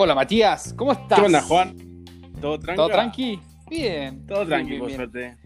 Hola 0.00 0.14
Matías, 0.14 0.74
¿cómo 0.74 0.92
estás? 0.92 1.18
¿Qué 1.18 1.26
onda, 1.26 1.42
Juan? 1.42 1.74
¿Todo 2.40 2.56
tranquilo? 2.60 2.76
¿Todo 2.76 2.88
tranqui? 2.88 3.40
Bien. 3.68 4.24
Todo 4.26 4.38
Bien, 4.38 4.48
tranquilo, 4.48 4.86
bien, 4.86 4.96
por 5.00 5.10
bien. 5.10 5.34
suerte. 5.34 5.36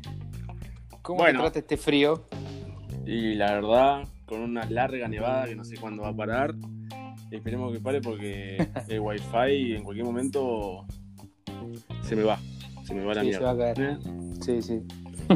¿Cómo 1.00 1.18
Bueno. 1.20 1.38
te 1.38 1.42
trata 1.44 1.58
este 1.60 1.76
frío? 1.78 2.26
Y 3.06 3.34
la 3.34 3.52
verdad, 3.54 4.02
con 4.26 4.42
una 4.42 4.66
larga 4.68 5.08
nevada 5.08 5.46
que 5.46 5.56
no 5.56 5.64
sé 5.64 5.78
cuándo 5.78 6.02
va 6.02 6.10
a 6.10 6.14
parar. 6.14 6.54
Esperemos 7.30 7.72
que 7.72 7.80
pare 7.80 8.02
porque 8.02 8.58
el 8.88 9.00
wifi 9.00 9.74
en 9.74 9.84
cualquier 9.84 10.04
momento 10.04 10.84
se 12.02 12.14
me 12.14 12.22
va. 12.22 12.38
Se 12.84 12.92
me 12.94 13.04
va 13.06 13.14
la 13.14 13.22
Sí, 13.22 13.32
se 13.32 13.38
va 13.38 13.50
a 13.52 13.54
mierda. 13.54 13.74
caer. 13.74 13.98
Sí, 14.42 14.60
sí. 14.60 14.82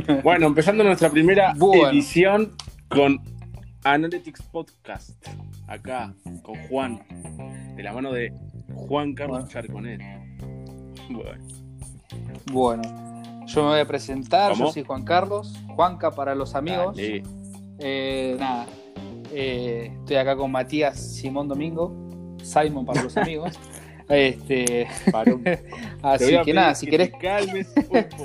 ¿Eh? 0.08 0.20
Bueno, 0.22 0.46
empezando 0.46 0.84
nuestra 0.84 1.08
primera 1.08 1.54
Bueno. 1.56 1.88
edición 1.88 2.54
con 2.88 3.18
Analytics 3.82 4.42
Podcast. 4.42 5.26
Acá, 5.68 6.14
con 6.42 6.56
Juan. 6.68 7.00
De 7.76 7.82
la 7.82 7.92
mano 7.94 8.12
de 8.12 8.32
Juan 8.76 9.14
Carlos 9.14 9.38
Bueno. 9.38 9.48
Charconet. 9.52 10.00
Bueno. 11.10 11.40
Bueno, 12.52 12.82
yo 13.46 13.62
me 13.62 13.68
voy 13.70 13.80
a 13.80 13.84
presentar, 13.86 14.52
¿Cómo? 14.52 14.66
yo 14.66 14.72
soy 14.72 14.84
Juan 14.84 15.04
Carlos, 15.04 15.54
Juanca 15.74 16.10
para 16.10 16.34
los 16.34 16.54
amigos. 16.54 16.96
Eh, 17.78 18.36
nada, 18.38 18.66
eh, 19.32 19.92
estoy 19.98 20.16
acá 20.16 20.36
con 20.36 20.50
Matías 20.50 20.98
Simón 20.98 21.48
Domingo, 21.48 21.92
Simon 22.42 22.84
para 22.86 23.02
los 23.02 23.16
amigos. 23.16 23.58
Este, 24.08 24.86
así 26.02 26.38
que 26.44 26.54
nada, 26.54 26.76
si 26.76 26.86
que 26.86 26.92
querés, 26.92 27.10
calmes 27.20 27.66
un 27.76 27.82
poco. 27.82 28.24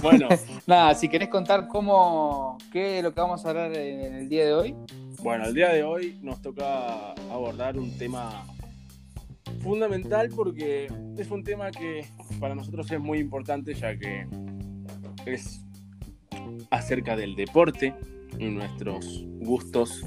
Bueno, 0.00 0.28
nada, 0.68 0.94
si 0.94 1.08
querés 1.08 1.28
contar 1.28 1.66
cómo, 1.66 2.58
qué 2.70 2.98
es 2.98 3.02
lo 3.02 3.12
que 3.12 3.20
vamos 3.20 3.44
a 3.44 3.48
hablar 3.48 3.74
en 3.74 4.14
el 4.14 4.28
día 4.28 4.44
de 4.44 4.54
hoy. 4.54 4.76
bueno, 5.20 5.46
el 5.46 5.54
día 5.54 5.70
de 5.70 5.82
hoy 5.82 6.16
nos 6.22 6.40
toca 6.40 7.10
abordar 7.28 7.76
un 7.76 7.90
tema 7.98 8.46
fundamental 9.60 10.28
porque 10.34 10.88
es 11.16 11.30
un 11.30 11.42
tema 11.44 11.70
que 11.70 12.06
para 12.40 12.54
nosotros 12.54 12.90
es 12.90 13.00
muy 13.00 13.18
importante 13.18 13.74
ya 13.74 13.96
que 13.96 14.26
es 15.26 15.64
acerca 16.70 17.16
del 17.16 17.34
deporte 17.36 17.94
y 18.38 18.46
nuestros 18.46 19.24
gustos 19.40 20.04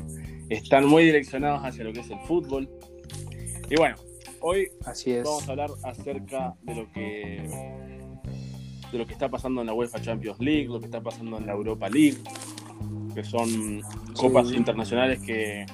están 0.49 0.85
muy 0.87 1.03
direccionados 1.05 1.61
hacia 1.63 1.83
lo 1.83 1.93
que 1.93 2.01
es 2.01 2.09
el 2.09 2.19
fútbol. 2.21 2.69
Y 3.69 3.75
bueno, 3.77 3.95
hoy 4.41 4.67
Así 4.85 5.11
es. 5.11 5.23
vamos 5.23 5.47
a 5.47 5.51
hablar 5.51 5.71
acerca 5.83 6.55
de 6.63 6.75
lo 6.75 6.91
que 6.91 7.47
de 8.91 8.97
lo 8.97 9.05
que 9.07 9.13
está 9.13 9.29
pasando 9.29 9.61
en 9.61 9.67
la 9.67 9.73
UEFA 9.73 10.01
Champions 10.01 10.37
League, 10.41 10.65
lo 10.67 10.79
que 10.79 10.85
está 10.85 11.01
pasando 11.01 11.37
en 11.37 11.45
la 11.45 11.53
Europa 11.53 11.87
League, 11.89 12.17
que 13.15 13.23
son 13.23 13.81
copas 14.17 14.49
Sí. 14.49 14.55
internacionales 14.57 15.21
que, 15.21 15.65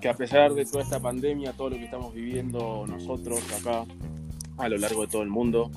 que 0.00 0.08
a 0.08 0.14
pesar 0.14 0.54
de 0.54 0.64
toda 0.64 0.82
esta 0.82 1.00
pandemia, 1.00 1.52
todo 1.52 1.70
lo 1.70 1.76
que 1.76 1.84
estamos 1.84 2.14
viviendo 2.14 2.86
nosotros 2.86 3.40
acá 3.52 3.84
a 4.58 4.68
lo 4.68 4.78
largo 4.78 5.02
de 5.02 5.08
todo 5.08 5.22
el 5.22 5.28
mundo, 5.28 5.70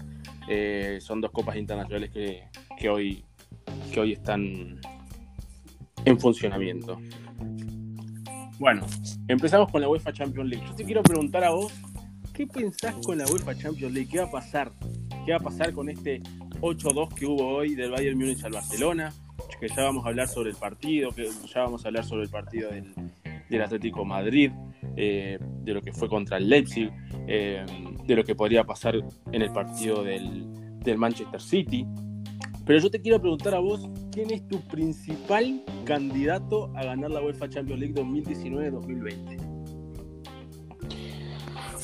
eh, 0.48 1.00
son 1.02 1.22
dos 1.22 1.32
copas 1.32 1.58
internacionales 1.58 2.12
que, 2.12 2.44
que 2.78 2.90
hoy 2.90 3.26
que 3.92 4.00
hoy 4.00 4.14
están 4.14 4.80
en 6.06 6.20
funcionamiento. 6.20 7.00
Bueno, 8.60 8.86
empezamos 9.28 9.72
con 9.72 9.82
la 9.82 9.90
UEFA 9.90 10.12
Champions 10.12 10.50
League. 10.50 10.66
Yo 10.68 10.76
te 10.76 10.84
quiero 10.84 11.04
preguntar 11.04 11.44
a 11.44 11.52
vos, 11.52 11.74
¿qué 12.34 12.48
pensás 12.48 12.96
con 13.06 13.18
la 13.18 13.26
UEFA 13.26 13.56
Champions 13.56 13.94
League? 13.94 14.10
¿Qué 14.10 14.20
va 14.20 14.26
a 14.26 14.32
pasar? 14.32 14.72
¿Qué 15.26 15.32
va 15.32 15.38
a 15.38 15.42
pasar 15.42 15.74
con 15.74 15.90
este 15.90 16.22
8-2 16.62 17.14
que 17.14 17.26
hubo 17.26 17.48
hoy 17.48 17.76
del 17.76 17.92
Bayern 17.92 18.18
Múnich 18.18 18.44
al 18.44 18.52
Barcelona? 18.52 19.14
Que 19.60 19.68
ya 19.70 19.84
vamos 19.84 20.06
a 20.06 20.10
hablar 20.10 20.28
sobre 20.28 20.50
el 20.50 20.56
partido, 20.56 21.12
que 21.12 21.30
ya 21.54 21.62
vamos 21.62 21.86
a 21.86 21.88
hablar 21.88 22.04
sobre 22.04 22.24
el 22.24 22.30
partido 22.30 22.70
del, 22.70 22.94
del 23.54 23.64
Atlético 23.64 24.04
Madrid, 24.04 24.52
eh, 24.96 25.38
de 25.40 25.74
lo 25.74 25.82
que 25.82 25.94
fue 25.94 26.10
contra 26.10 26.38
el 26.38 26.50
Leipzig, 26.50 26.92
eh, 27.28 27.66
de 28.06 28.16
lo 28.16 28.24
que 28.24 28.36
podría 28.36 28.64
pasar 28.64 28.96
en 29.32 29.42
el 29.42 29.52
partido 29.52 30.04
del, 30.04 30.80
del 30.80 30.98
Manchester 30.98 31.42
City. 31.42 31.86
Pero 32.66 32.80
yo 32.80 32.90
te 32.90 33.02
quiero 33.02 33.20
preguntar 33.20 33.54
a 33.54 33.60
vos, 33.60 33.90
¿quién 34.12 34.32
es 34.32 34.48
tu 34.48 34.60
principal 34.62 35.64
candidato 35.86 36.72
a 36.76 36.84
ganar 36.84 37.12
la 37.12 37.22
UEFA 37.22 37.50
Champions 37.50 37.80
League 37.80 37.96
2019-2020? 37.96 39.38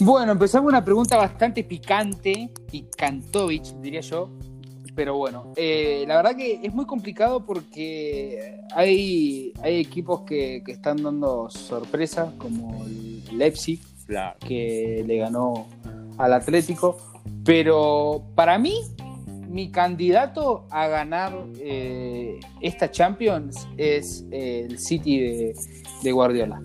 Bueno, 0.01 0.31
empezamos 0.31 0.69
una 0.69 0.83
pregunta 0.83 1.17
bastante 1.17 1.63
picante, 1.65 2.49
picantovich, 2.71 3.75
diría 3.81 3.99
yo. 3.99 4.31
Pero 4.99 5.15
bueno, 5.15 5.53
eh, 5.55 6.03
la 6.09 6.17
verdad 6.17 6.35
que 6.35 6.59
es 6.61 6.73
muy 6.73 6.85
complicado 6.85 7.45
porque 7.45 8.59
hay, 8.75 9.53
hay 9.61 9.79
equipos 9.79 10.23
que, 10.23 10.61
que 10.65 10.73
están 10.73 11.01
dando 11.01 11.49
sorpresas, 11.49 12.33
como 12.33 12.83
el 12.83 13.23
Leipzig, 13.37 13.79
Claro. 14.05 14.37
que 14.45 15.01
le 15.07 15.15
ganó 15.19 15.67
al 16.17 16.33
Atlético. 16.33 16.97
Pero 17.45 18.23
para 18.35 18.59
mí, 18.59 18.73
mi 19.47 19.71
candidato 19.71 20.65
a 20.69 20.87
ganar 20.87 21.31
eh, 21.61 22.37
esta 22.59 22.91
Champions 22.91 23.69
es 23.77 24.25
eh, 24.31 24.67
el 24.69 24.79
City 24.79 25.17
de, 25.21 25.55
de 26.03 26.11
Guardiola. 26.11 26.61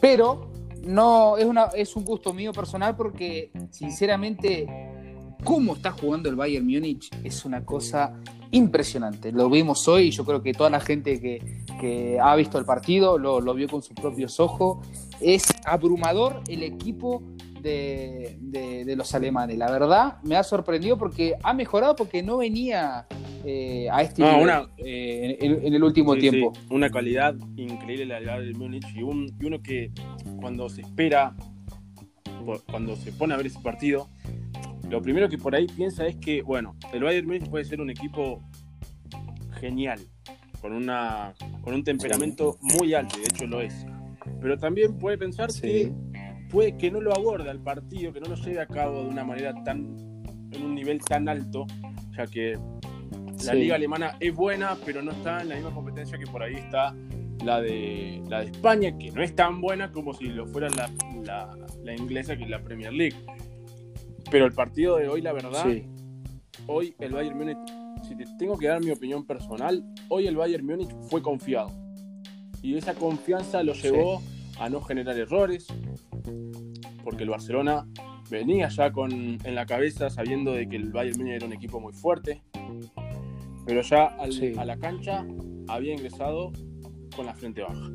Pero 0.00 0.50
no 0.82 1.36
es, 1.36 1.44
una, 1.44 1.64
es 1.76 1.94
un 1.94 2.06
gusto 2.06 2.32
mío 2.32 2.54
personal 2.54 2.96
porque, 2.96 3.50
sinceramente, 3.70 4.66
cómo 5.44 5.74
está 5.74 5.90
jugando 5.92 6.28
el 6.28 6.36
Bayern 6.36 6.66
Múnich 6.66 7.10
es 7.24 7.44
una 7.44 7.64
cosa 7.64 8.14
impresionante. 8.50 9.32
Lo 9.32 9.48
vimos 9.48 9.86
hoy 9.88 10.04
y 10.04 10.10
yo 10.10 10.24
creo 10.24 10.42
que 10.42 10.52
toda 10.52 10.70
la 10.70 10.80
gente 10.80 11.20
que, 11.20 11.64
que 11.80 12.18
ha 12.20 12.34
visto 12.36 12.58
el 12.58 12.64
partido 12.64 13.18
lo, 13.18 13.40
lo 13.40 13.54
vio 13.54 13.68
con 13.68 13.82
sus 13.82 13.94
propios 13.94 14.38
ojos. 14.40 14.86
Es 15.20 15.44
abrumador 15.64 16.42
el 16.48 16.62
equipo 16.62 17.22
de, 17.60 18.36
de- 18.40 18.84
de 18.84 18.96
los 18.96 19.14
alemanes. 19.14 19.56
La 19.56 19.70
verdad, 19.70 20.18
me 20.24 20.36
ha 20.36 20.42
sorprendido 20.42 20.98
porque 20.98 21.34
ha 21.42 21.54
mejorado 21.54 21.94
porque 21.96 22.22
no 22.22 22.38
venía 22.38 23.06
eh, 23.44 23.88
a 23.90 24.02
este 24.02 24.20
No, 24.22 24.28
nivel 24.32 24.42
una- 24.44 24.68
eh, 24.78 25.38
en, 25.40 25.64
en 25.66 25.74
el 25.74 25.82
último 25.82 26.14
Sí, 26.14 26.20
tiempo. 26.20 26.52
sí, 26.54 26.60
una 26.70 26.90
calidad 26.90 27.34
increíble 27.56 28.06
la 28.06 28.16
del 28.16 28.26
Bayern 28.26 28.58
Múnich 28.58 28.86
y, 28.94 29.02
un- 29.02 29.32
y 29.40 29.44
uno 29.46 29.62
que 29.62 29.90
cuando 30.40 30.68
se 30.68 30.82
espera, 30.82 31.34
cuando 32.70 32.96
se 32.96 33.12
pone 33.12 33.34
a 33.34 33.36
ver 33.36 33.46
ese 33.46 33.60
partido, 33.60 34.08
lo 34.90 35.00
primero 35.02 35.28
que 35.28 35.38
por 35.38 35.54
ahí 35.54 35.66
piensa 35.66 36.06
es 36.06 36.16
que, 36.16 36.42
bueno, 36.42 36.76
el 36.92 37.02
Bayern 37.02 37.26
Múnich 37.26 37.48
puede 37.48 37.64
ser 37.64 37.80
un 37.80 37.90
equipo 37.90 38.42
genial, 39.60 40.00
con, 40.60 40.72
una, 40.72 41.34
con 41.62 41.74
un 41.74 41.84
temperamento 41.84 42.58
muy 42.60 42.94
alto, 42.94 43.16
y 43.18 43.20
de 43.22 43.26
hecho 43.26 43.46
lo 43.46 43.60
es. 43.60 43.86
Pero 44.40 44.58
también 44.58 44.98
puede 44.98 45.18
pensar 45.18 45.50
Sí. 45.50 45.60
que 45.62 45.92
puede 46.50 46.76
que 46.76 46.90
no 46.90 47.00
lo 47.00 47.14
aborde 47.14 47.48
al 47.50 47.60
partido, 47.60 48.12
que 48.12 48.20
no 48.20 48.28
lo 48.28 48.36
lleve 48.36 48.60
a 48.60 48.66
cabo 48.66 49.02
de 49.04 49.08
una 49.08 49.24
manera 49.24 49.54
tan, 49.64 49.96
en 50.52 50.62
un 50.62 50.74
nivel 50.74 51.00
tan 51.00 51.28
alto, 51.28 51.66
ya 52.16 52.26
que 52.26 52.58
la 53.46 53.52
Sí. 53.52 53.58
liga 53.58 53.74
alemana 53.76 54.16
es 54.20 54.34
buena, 54.34 54.76
pero 54.84 55.00
no 55.02 55.12
está 55.12 55.40
en 55.42 55.48
la 55.48 55.54
misma 55.56 55.70
competencia 55.72 56.18
que 56.18 56.26
por 56.26 56.42
ahí 56.42 56.54
está 56.56 56.94
la 57.44 57.60
de, 57.60 58.22
la 58.28 58.40
de 58.40 58.46
España, 58.50 58.96
que 58.98 59.10
no 59.10 59.22
es 59.22 59.34
tan 59.34 59.60
buena 59.60 59.90
como 59.90 60.12
si 60.12 60.26
lo 60.26 60.46
fuera 60.46 60.68
la, 60.70 60.90
la- 61.24 61.56
la 61.82 61.94
inglesa, 61.96 62.36
que 62.36 62.44
es 62.44 62.50
la 62.50 62.62
Premier 62.62 62.92
League. 62.92 63.16
Pero 64.32 64.46
el 64.46 64.52
partido 64.52 64.96
de 64.96 65.08
hoy, 65.08 65.20
la 65.22 65.32
verdad, 65.32 65.64
Sí. 65.70 65.84
hoy 66.66 66.94
el 66.98 67.12
Bayern 67.12 67.38
Múnich, 67.38 67.58
si 68.08 68.16
te 68.16 68.24
tengo 68.38 68.58
que 68.58 68.66
dar 68.66 68.80
mi 68.82 68.90
opinión 68.90 69.24
personal, 69.26 69.84
hoy 70.08 70.26
el 70.26 70.36
Bayern 70.36 70.66
Múnich 70.66 70.90
fue 71.10 71.22
confiado. 71.22 71.70
Y 72.62 72.76
esa 72.76 72.94
confianza 72.94 73.62
lo 73.62 73.74
llevó 73.74 74.20
a 74.58 74.68
no 74.68 74.80
generar 74.80 75.16
errores, 75.18 75.66
porque 77.04 77.24
el 77.24 77.30
Barcelona 77.30 77.86
venía 78.30 78.68
ya 78.68 78.90
con, 78.90 79.12
en 79.12 79.54
la 79.54 79.66
cabeza 79.66 80.08
sabiendo 80.10 80.52
de 80.54 80.68
que 80.68 80.76
el 80.76 80.90
Bayern 80.90 81.18
Múnich 81.18 81.34
era 81.34 81.46
un 81.46 81.52
equipo 81.52 81.78
muy 81.80 81.92
fuerte, 81.92 82.42
pero 83.66 83.82
ya 83.82 84.06
al- 84.06 84.32
Sí. 84.32 84.54
a 84.56 84.64
la 84.64 84.78
cancha 84.78 85.26
había 85.68 85.92
ingresado 85.92 86.52
con 87.14 87.26
la 87.26 87.34
frente 87.34 87.60
baja. 87.62 87.90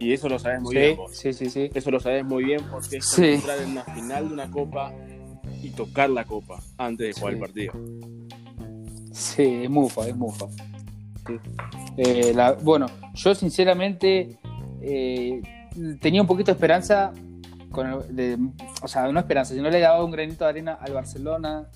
Y 0.00 0.12
eso 0.12 0.28
lo 0.28 0.36
sabes 0.40 0.60
muy 0.60 0.74
bien 0.74 0.96
vos. 0.96 1.16
sí, 1.16 1.32
sí, 1.32 1.48
sí. 1.48 1.70
Eso 1.72 1.92
lo 1.92 2.00
sabes 2.00 2.24
muy 2.24 2.42
bien 2.44 2.60
porque 2.72 2.96
es 2.96 3.06
Sí. 3.06 3.24
entrar 3.24 3.60
en 3.62 3.70
una 3.70 3.84
final 3.84 4.26
de 4.28 4.34
una 4.34 4.50
copa 4.50 4.92
y 5.62 5.70
tocar 5.70 6.10
la 6.10 6.24
copa 6.24 6.60
antes 6.78 7.14
de 7.14 7.20
jugar 7.20 7.32
Sí. 7.34 7.38
el 7.38 7.40
partido. 7.40 7.72
Sí, 9.12 9.42
es 9.64 9.70
mufa, 9.70 10.06
es 10.08 10.16
mufa. 10.16 10.46
Sí. 11.26 11.34
Eh, 11.96 12.32
la- 12.34 12.52
bueno, 12.52 12.86
yo 13.14 13.34
sinceramente 13.34 14.38
eh, 14.84 15.40
tenía 16.00 16.20
un 16.20 16.26
poquito 16.26 16.46
de 16.50 16.54
esperanza, 16.56 17.12
con 17.70 17.86
el- 17.86 18.16
de- 18.16 18.38
o 18.82 18.88
sea, 18.88 19.06
no 19.12 19.20
esperanza, 19.20 19.54
sino 19.54 19.70
le 19.70 19.78
daba 19.78 20.04
un 20.04 20.10
granito 20.10 20.44
de 20.44 20.50
arena 20.50 20.72
al 20.80 20.92
Barcelona, 20.92 21.68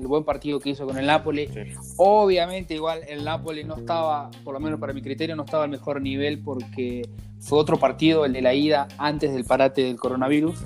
el 0.00 0.06
buen 0.06 0.24
partido 0.24 0.58
que 0.58 0.70
hizo 0.70 0.86
con 0.86 0.96
el 0.96 1.04
Napoli. 1.06 1.46
Sí. 1.48 1.60
Obviamente 1.98 2.72
igual 2.74 3.00
el 3.08 3.24
Napoli 3.24 3.62
no 3.64 3.76
estaba, 3.76 4.30
por 4.42 4.54
lo 4.54 4.60
menos 4.60 4.80
para 4.80 4.94
mi 4.94 5.02
criterio, 5.02 5.36
no 5.36 5.44
estaba 5.44 5.64
al 5.64 5.70
mejor 5.70 6.00
nivel 6.00 6.38
porque 6.38 7.06
fue 7.40 7.58
otro 7.58 7.78
partido, 7.78 8.24
el 8.24 8.32
de 8.32 8.40
la 8.40 8.54
ida, 8.54 8.88
antes 8.96 9.32
del 9.34 9.44
parate 9.44 9.82
del 9.82 9.96
coronavirus. 9.96 10.56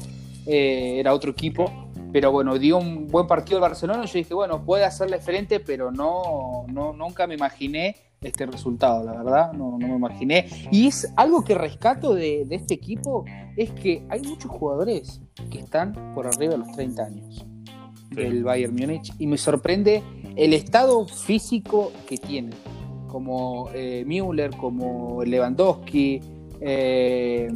Eh, 0.46 1.00
era 1.00 1.12
otro 1.12 1.32
equipo. 1.32 1.89
Pero 2.12 2.32
bueno, 2.32 2.58
dio 2.58 2.78
un 2.78 3.06
buen 3.06 3.26
partido 3.26 3.58
el 3.58 3.62
Barcelona. 3.62 4.04
Yo 4.04 4.14
dije, 4.14 4.34
bueno, 4.34 4.64
puede 4.64 4.84
hacerle 4.84 5.18
frente, 5.18 5.60
pero 5.60 5.90
no, 5.90 6.64
no 6.68 6.92
nunca 6.92 7.26
me 7.26 7.34
imaginé 7.34 7.96
este 8.20 8.44
resultado, 8.44 9.02
la 9.02 9.12
verdad, 9.12 9.52
no, 9.52 9.78
no 9.78 9.88
me 9.88 9.96
imaginé. 9.96 10.46
Y 10.70 10.86
es 10.86 11.10
algo 11.16 11.42
que 11.42 11.54
rescato 11.54 12.14
de, 12.14 12.44
de, 12.44 12.56
este 12.56 12.74
equipo, 12.74 13.24
es 13.56 13.70
que 13.70 14.04
hay 14.10 14.20
muchos 14.20 14.50
jugadores 14.50 15.22
que 15.50 15.60
están 15.60 16.12
por 16.14 16.26
arriba 16.26 16.52
de 16.52 16.58
los 16.58 16.70
30 16.72 17.02
años 17.02 17.34
sí. 17.34 18.14
del 18.14 18.44
Bayern 18.44 18.74
Múnich 18.74 19.12
y 19.18 19.26
me 19.26 19.38
sorprende 19.38 20.02
el 20.36 20.52
estado 20.52 21.06
físico 21.06 21.92
que 22.06 22.18
tienen, 22.18 22.54
como 23.08 23.70
eh, 23.72 24.04
Müller, 24.06 24.54
como 24.56 25.24
Lewandowski, 25.24 26.20
eh, 26.60 27.50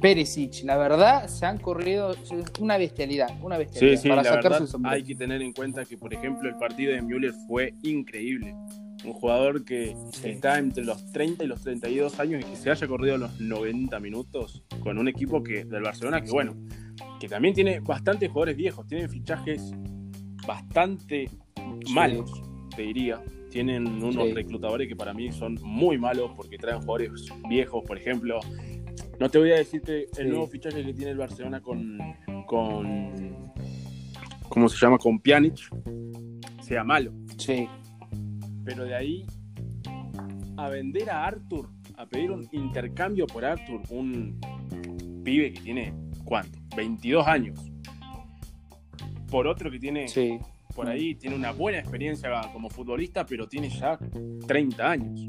Perisic, 0.00 0.64
la 0.64 0.76
verdad 0.76 1.26
se 1.28 1.46
han 1.46 1.58
corrido 1.58 2.14
una 2.58 2.78
bestialidad, 2.78 3.28
una 3.42 3.58
bestialidad 3.58 3.96
sí, 3.96 4.02
sí, 4.02 4.08
para 4.08 4.24
sacarse 4.24 4.76
el 4.76 4.86
Hay 4.86 5.02
que 5.02 5.14
tener 5.14 5.42
en 5.42 5.52
cuenta 5.52 5.84
que, 5.84 5.98
por 5.98 6.14
ejemplo, 6.14 6.48
el 6.48 6.56
partido 6.56 6.92
de 6.92 7.02
Müller 7.02 7.32
fue 7.46 7.74
increíble 7.82 8.54
un 9.04 9.12
jugador 9.14 9.64
que 9.64 9.96
sí. 10.12 10.28
está 10.28 10.58
entre 10.58 10.84
los 10.84 11.10
30 11.12 11.44
y 11.44 11.46
los 11.46 11.62
32 11.62 12.20
años 12.20 12.42
y 12.42 12.50
que 12.50 12.56
se 12.56 12.70
haya 12.70 12.86
corrido 12.86 13.16
los 13.16 13.40
90 13.40 13.98
minutos 13.98 14.62
con 14.80 14.98
un 14.98 15.08
equipo 15.08 15.42
que 15.42 15.64
del 15.64 15.82
Barcelona 15.82 16.20
que 16.20 16.30
bueno, 16.30 16.54
que 17.18 17.28
también 17.28 17.54
tiene 17.54 17.80
bastantes 17.80 18.28
jugadores 18.28 18.56
viejos, 18.56 18.86
tienen 18.86 19.08
fichajes 19.08 19.72
bastante 20.46 21.30
malos, 21.90 22.30
te 22.74 22.82
diría. 22.82 23.22
Tienen 23.50 23.86
unos 24.02 24.32
reclutadores 24.32 24.86
que 24.86 24.94
para 24.94 25.12
mí 25.12 25.32
son 25.32 25.58
muy 25.60 25.98
malos 25.98 26.30
porque 26.36 26.56
traen 26.56 26.80
jugadores 26.80 27.26
viejos, 27.48 27.82
por 27.84 27.98
ejemplo. 27.98 28.38
No 29.20 29.28
te 29.28 29.38
voy 29.38 29.52
a 29.52 29.56
decirte 29.56 30.08
el 30.18 30.30
nuevo 30.30 30.48
fichaje 30.48 30.84
que 30.84 30.92
tiene 30.92 31.12
el 31.12 31.18
Barcelona 31.18 31.60
con, 31.60 31.98
con 32.46 33.52
¿cómo 34.48 34.68
se 34.68 34.76
llama? 34.76 34.98
Con 34.98 35.20
Pjanic, 35.20 35.70
sea 36.62 36.82
malo. 36.82 37.12
Sí 37.38 37.68
pero 38.64 38.84
de 38.84 38.94
ahí 38.94 39.26
a 40.56 40.68
vender 40.68 41.10
a 41.10 41.26
Arthur, 41.26 41.68
a 41.96 42.06
pedir 42.06 42.30
un 42.30 42.48
intercambio 42.52 43.26
por 43.26 43.44
Arthur, 43.44 43.80
un 43.90 44.38
pibe 45.24 45.52
que 45.52 45.60
tiene, 45.60 45.94
¿cuánto? 46.24 46.58
22 46.76 47.26
años, 47.26 47.58
por 49.30 49.46
otro 49.46 49.70
que 49.70 49.78
tiene, 49.78 50.08
sí. 50.08 50.38
por 50.74 50.88
ahí, 50.88 51.14
tiene 51.14 51.36
una 51.36 51.52
buena 51.52 51.78
experiencia 51.78 52.30
como 52.52 52.68
futbolista, 52.68 53.24
pero 53.24 53.48
tiene 53.48 53.70
ya 53.70 53.98
30 54.46 54.90
años. 54.90 55.26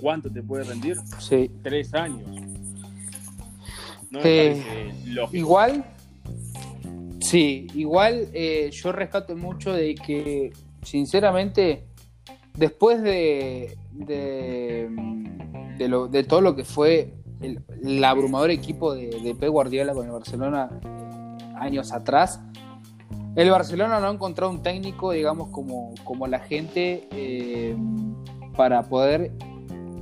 ¿Cuánto 0.00 0.30
te 0.30 0.42
puede 0.42 0.64
rendir? 0.64 0.96
Sí. 1.18 1.50
Tres 1.62 1.94
años. 1.94 2.43
No 4.14 4.20
eh, 4.22 4.92
igual, 5.32 5.84
sí, 7.20 7.66
igual 7.74 8.28
eh, 8.32 8.70
yo 8.72 8.92
rescato 8.92 9.36
mucho 9.36 9.72
de 9.72 9.96
que, 9.96 10.52
sinceramente, 10.82 11.84
después 12.56 13.02
de, 13.02 13.76
de, 13.90 14.88
de, 15.78 15.88
lo, 15.88 16.06
de, 16.06 16.22
todo 16.22 16.40
lo 16.40 16.54
que 16.54 16.64
fue 16.64 17.12
el, 17.40 17.60
el 17.82 18.04
abrumador 18.04 18.50
equipo 18.52 18.94
de, 18.94 19.08
de 19.08 19.34
Pep 19.34 19.50
Guardiola 19.50 19.94
con 19.94 20.06
el 20.06 20.12
Barcelona 20.12 20.70
años 21.58 21.92
atrás, 21.92 22.40
el 23.34 23.50
Barcelona 23.50 23.98
no 23.98 24.06
ha 24.06 24.12
encontrado 24.12 24.52
un 24.52 24.62
técnico, 24.62 25.10
digamos, 25.10 25.48
como, 25.48 25.92
como 26.04 26.28
la 26.28 26.38
gente 26.38 27.08
eh, 27.10 27.76
para 28.56 28.84
poder 28.84 29.32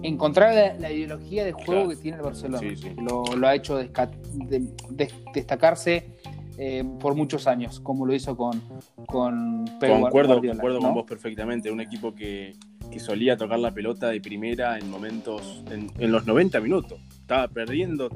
encontrar 0.02 0.54
la, 0.54 0.74
la, 0.74 0.92
ideología 0.92 1.44
de 1.44 1.52
juego 1.52 1.72
claro. 1.72 1.88
que 1.88 1.96
tiene 1.96 2.16
el 2.18 2.22
Barcelona. 2.22 2.58
Sí, 2.58 2.76
sí. 2.76 2.92
Lo, 2.96 3.24
lo, 3.36 3.46
ha 3.46 3.54
hecho 3.54 3.76
desca 3.76 4.10
de, 4.34 4.60
de, 4.90 5.10
destacarse 5.34 6.18
eh, 6.58 6.84
por 7.00 7.14
muchos 7.14 7.46
años, 7.46 7.80
como 7.80 8.04
lo 8.04 8.14
hizo 8.14 8.36
con, 8.36 8.62
con 9.06 9.64
Pep 9.80 9.90
Concuerdo, 9.90 10.34
Guardiola, 10.34 10.54
concuerdo 10.54 10.80
¿no? 10.80 10.86
con 10.86 10.94
vos 10.94 11.04
perfectamente. 11.06 11.70
Un 11.70 11.80
equipo 11.80 12.14
que, 12.14 12.54
que, 12.90 13.00
solía 13.00 13.36
tocar 13.36 13.58
la 13.58 13.72
pelota 13.72 14.08
de 14.08 14.20
primera 14.20 14.78
en 14.78 14.90
momentos, 14.90 15.64
en, 15.70 15.90
en, 15.98 16.12
los 16.12 16.26
90 16.26 16.60
minutos. 16.60 17.00
Estaba 17.20 17.48
perdiendo 17.48 18.10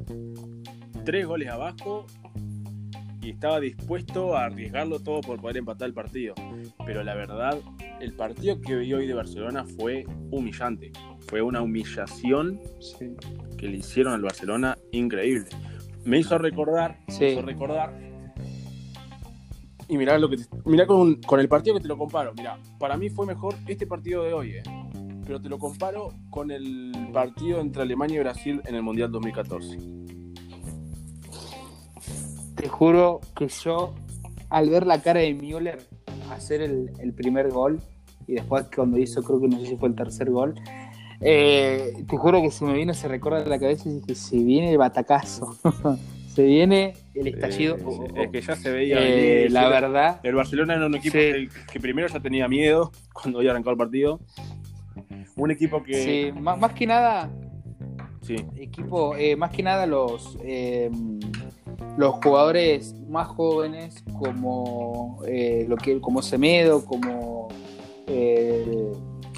tres 1.04 1.26
goles 1.26 1.48
abajo 1.48 2.06
y 3.26 3.31
estaba 3.31 3.58
dispuesto 3.58 4.37
a 4.37 4.44
arriesgarlo 4.44 5.00
todo 5.00 5.20
por 5.20 5.40
poder 5.40 5.56
empatar 5.56 5.88
el 5.88 5.94
partido. 5.94 6.34
Pero 6.84 7.02
la 7.02 7.17
verdad, 7.17 7.58
el 8.00 8.12
partido 8.12 8.61
que 8.61 8.76
vi 8.76 8.94
hoy 8.94 9.08
de 9.08 9.14
Barcelona 9.14 9.64
fue 9.64 10.05
humillante. 10.31 10.93
Fue 11.26 11.43
una 11.43 11.61
humillación 11.61 12.61
sí. 12.78 13.17
que 13.58 13.67
le 13.67 13.78
hicieron 13.78 14.14
al 14.14 14.23
Barcelona 14.23 14.78
increíble. 14.93 15.49
Me 16.05 16.20
hizo 16.20 16.38
recordar, 16.38 17.00
sí. 17.08 17.25
me 17.25 17.32
hizo 17.32 17.43
recordar 17.43 18.06
y 19.88 19.99
mirá, 19.99 20.19
lo 20.19 20.28
que 20.28 20.37
te, 20.37 20.44
mirá 20.64 20.87
con, 20.87 21.17
con, 21.23 21.40
el 21.40 21.49
partido 21.49 21.76
que 21.76 21.82
te 21.82 21.88
lo 21.88 21.99
comparo. 21.99 22.32
Mirá, 22.34 22.58
para 22.78 22.96
mí 22.96 23.11
fue 23.11 23.26
mejor 23.26 23.56
este 23.67 23.88
partido 23.88 24.23
de 24.23 24.32
hoy, 24.32 24.50
¿eh? 24.52 24.62
pero 25.25 25.40
te 25.40 25.49
lo 25.49 25.58
comparo 25.58 26.12
con 26.31 26.52
el 26.52 26.93
partido 27.12 27.61
entre 27.61 27.82
Alemania 27.82 28.17
y 28.17 28.20
Brasil 28.20 28.62
en 28.67 28.76
el 28.76 28.82
Mundial 28.82 29.11
2014. 29.11 30.05
Te 32.56 32.68
juro 32.68 33.20
que 33.36 33.48
yo, 33.48 33.94
al 34.50 34.70
ver 34.70 34.86
la 34.86 35.00
cara 35.02 35.20
de 35.20 35.34
Müller 35.34 35.78
hacer 36.30 36.62
el, 36.62 36.90
el 36.98 37.12
primer 37.12 37.50
gol, 37.50 37.80
y 38.26 38.34
después 38.34 38.66
cuando 38.74 38.98
hizo, 38.98 39.22
creo 39.22 39.40
que 39.40 39.48
no 39.48 39.60
sé 39.60 39.66
si 39.66 39.76
fue 39.76 39.88
el 39.88 39.94
tercer 39.94 40.30
gol, 40.30 40.54
eh, 41.20 41.92
te 42.08 42.16
juro 42.16 42.42
que 42.42 42.50
se 42.50 42.64
me 42.64 42.74
vino 42.74 42.92
ese 42.92 43.08
recuerdo 43.08 43.42
de 43.42 43.48
la 43.48 43.58
cabeza 43.58 43.88
y 43.88 44.00
dije, 44.00 44.14
se 44.14 44.36
viene 44.38 44.70
el 44.70 44.78
batacazo. 44.78 45.56
se 46.28 46.42
viene 46.42 46.94
el 47.14 47.28
estallido. 47.28 47.78
Sí. 47.78 47.84
Es 48.14 48.30
que 48.30 48.40
ya 48.42 48.56
se 48.56 48.70
veía. 48.70 48.98
Eh, 49.00 49.48
la 49.50 49.68
verdad. 49.68 50.20
El 50.22 50.34
Barcelona 50.34 50.74
era 50.74 50.86
un 50.86 50.94
equipo 50.94 51.16
sí. 51.18 51.48
que, 51.72 51.80
primero 51.80 52.08
ya 52.08 52.20
tenía 52.20 52.48
miedo 52.48 52.92
cuando 53.12 53.42
ya 53.42 53.52
arrancó 53.52 53.70
el 53.70 53.76
partido. 53.76 54.20
Un 55.36 55.50
equipo 55.50 55.82
que. 55.82 55.94
Sí, 55.94 56.40
más, 56.40 56.58
más 56.58 56.72
que 56.72 56.86
nada. 56.86 57.30
Sí. 58.22 58.36
Equipo, 58.56 59.16
eh, 59.16 59.36
más 59.36 59.50
que 59.50 59.62
nada 59.62 59.86
los. 59.86 60.36
Eh, 61.96 61.98
los 61.98 62.14
jugadores 62.22 62.94
más 63.08 63.28
jóvenes 63.28 64.04
como 64.19 65.20
eh, 65.26 65.64
lo 65.69 65.76
que 65.76 66.00
como 66.00 66.22
Semedo 66.22 66.84
como 66.84 67.48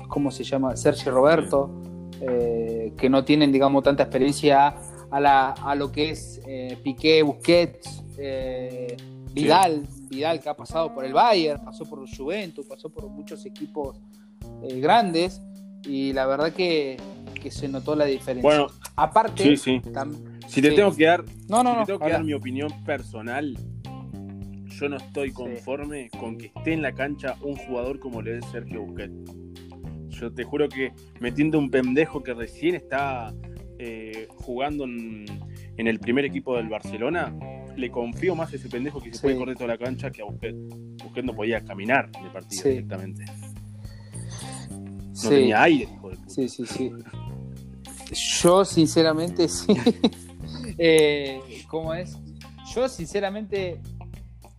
cómo 0.08 0.30
se 0.30 0.44
llama 0.44 0.76
Sergio 0.76 1.12
Roberto 1.12 1.70
que 2.20 3.08
no 3.08 3.24
tienen 3.24 3.52
digamos 3.52 3.84
tanta 3.84 4.02
experiencia 4.02 4.74
a, 5.10 5.20
la, 5.20 5.50
a 5.50 5.74
lo 5.74 5.90
que 5.90 6.10
es 6.10 6.40
eh, 6.46 6.76
Piqué, 6.82 7.22
Busquets, 7.22 8.02
eh, 8.18 8.96
Vidal, 9.32 9.86
sí. 9.88 10.06
Vidal 10.08 10.40
que 10.40 10.48
ha 10.48 10.54
pasado 10.54 10.92
por 10.94 11.04
el 11.04 11.12
Bayern, 11.12 11.64
pasó 11.64 11.84
por 11.84 12.00
el 12.00 12.14
Juventus, 12.14 12.66
pasó 12.66 12.90
por 12.90 13.08
muchos 13.08 13.44
equipos 13.46 14.00
eh, 14.62 14.80
grandes 14.80 15.40
y 15.84 16.12
la 16.12 16.26
verdad 16.26 16.52
que, 16.52 16.96
que, 17.40 17.50
se 17.50 17.68
notó 17.68 17.94
la 17.94 18.04
diferencia. 18.04 18.42
Bueno, 18.42 18.66
aparte, 18.96 19.42
sí, 19.42 19.56
sí. 19.56 19.82
Si 20.48 20.62
te 20.62 20.72
tengo 20.72 20.94
que 20.94 21.04
dar, 21.04 21.24
no, 21.48 21.62
no, 21.62 21.80
si 21.80 21.86
tengo 21.86 22.00
que 22.00 22.10
dar 22.10 22.24
mi 22.24 22.32
opinión 22.32 22.72
personal, 22.84 23.56
yo 24.66 24.88
no 24.88 24.96
estoy 24.96 25.32
conforme 25.32 26.08
con 26.10 26.38
que 26.38 26.46
esté 26.46 26.72
en 26.72 26.82
la 26.82 26.92
cancha 26.92 27.36
un 27.42 27.56
jugador 27.56 27.98
como 27.98 28.22
le 28.22 28.38
es 28.38 28.44
Sergio 28.46 28.82
Busquets. 28.82 29.12
Yo 30.08 30.32
te 30.32 30.44
juro 30.44 30.68
que 30.68 30.92
metiendo 31.20 31.58
un 31.58 31.70
pendejo 31.70 32.22
que 32.22 32.34
recién 32.34 32.74
está 32.74 33.32
eh, 33.78 34.26
jugando 34.36 34.84
en, 34.84 35.26
en, 35.76 35.86
el 35.86 36.00
primer 36.00 36.24
equipo 36.24 36.56
del 36.56 36.68
Barcelona, 36.68 37.32
le 37.76 37.90
confío 37.90 38.34
más 38.34 38.52
a 38.52 38.56
ese 38.56 38.68
pendejo 38.68 39.00
que 39.00 39.10
se 39.10 39.18
sí. 39.18 39.22
puede 39.22 39.36
correr 39.36 39.56
toda 39.56 39.68
la 39.68 39.78
cancha 39.78 40.10
que 40.10 40.22
a 40.22 40.24
Busquets. 40.24 40.56
Busquets 41.02 41.26
no 41.26 41.34
podía 41.34 41.64
caminar 41.64 42.10
el 42.22 42.30
partido 42.32 42.64
directamente. 42.64 43.24
No 44.70 45.28
tenía 45.28 45.62
aire, 45.62 45.88
hijo 45.92 46.10
de 46.10 46.16
puta. 46.16 46.30
Sí, 46.30 46.48
sí, 46.48 46.64
sí. 46.66 46.92
Yo, 48.42 48.64
sinceramente, 48.64 49.48
sí. 49.48 49.66
eh, 50.78 51.40
¿Cómo 51.68 51.94
es? 51.94 52.16
Yo, 52.74 52.88
sinceramente, 52.88 53.80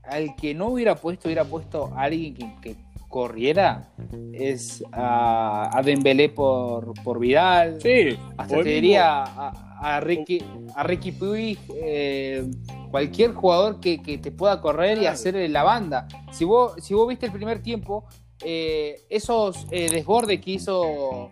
al 0.04 0.36
que 0.36 0.54
no 0.54 0.68
hubiera 0.68 0.96
puesto, 0.96 1.28
hubiera 1.28 1.46
puesto 1.46 1.92
a 1.96 2.04
alguien 2.04 2.36
que, 2.36 2.56
que 2.62 2.76
corriera 3.10 3.90
es 4.34 4.84
a, 4.92 5.78
a 5.78 5.82
Dembélé 5.82 6.30
por, 6.30 6.94
por 7.04 7.20
Vidal. 7.20 7.82
Sí. 7.82 8.18
Hasta 8.38 8.62
te 8.62 8.70
diría 8.70 9.24
a, 9.24 9.96
a, 9.96 10.00
Ricky, 10.00 10.42
a 10.76 10.84
Ricky 10.84 11.12
Puig, 11.12 11.60
eh, 11.76 12.46
cualquier 12.92 13.34
jugador 13.34 13.80
que, 13.80 14.02
que, 14.02 14.18
te 14.20 14.32
pueda 14.32 14.62
correr 14.62 15.00
y 15.02 15.08
hacer 15.08 15.50
la 15.50 15.64
banda. 15.64 16.08
Si 16.32 16.46
vos, 16.46 16.74
si 16.82 16.94
vos 16.94 17.08
viste 17.08 17.26
el 17.26 17.32
primer 17.32 17.62
tiempo, 17.62 18.06
eh, 18.46 19.02
esos 19.10 19.68
eh, 19.72 19.90
desbordes 19.90 20.40
que 20.40 20.52
hizo 20.52 21.32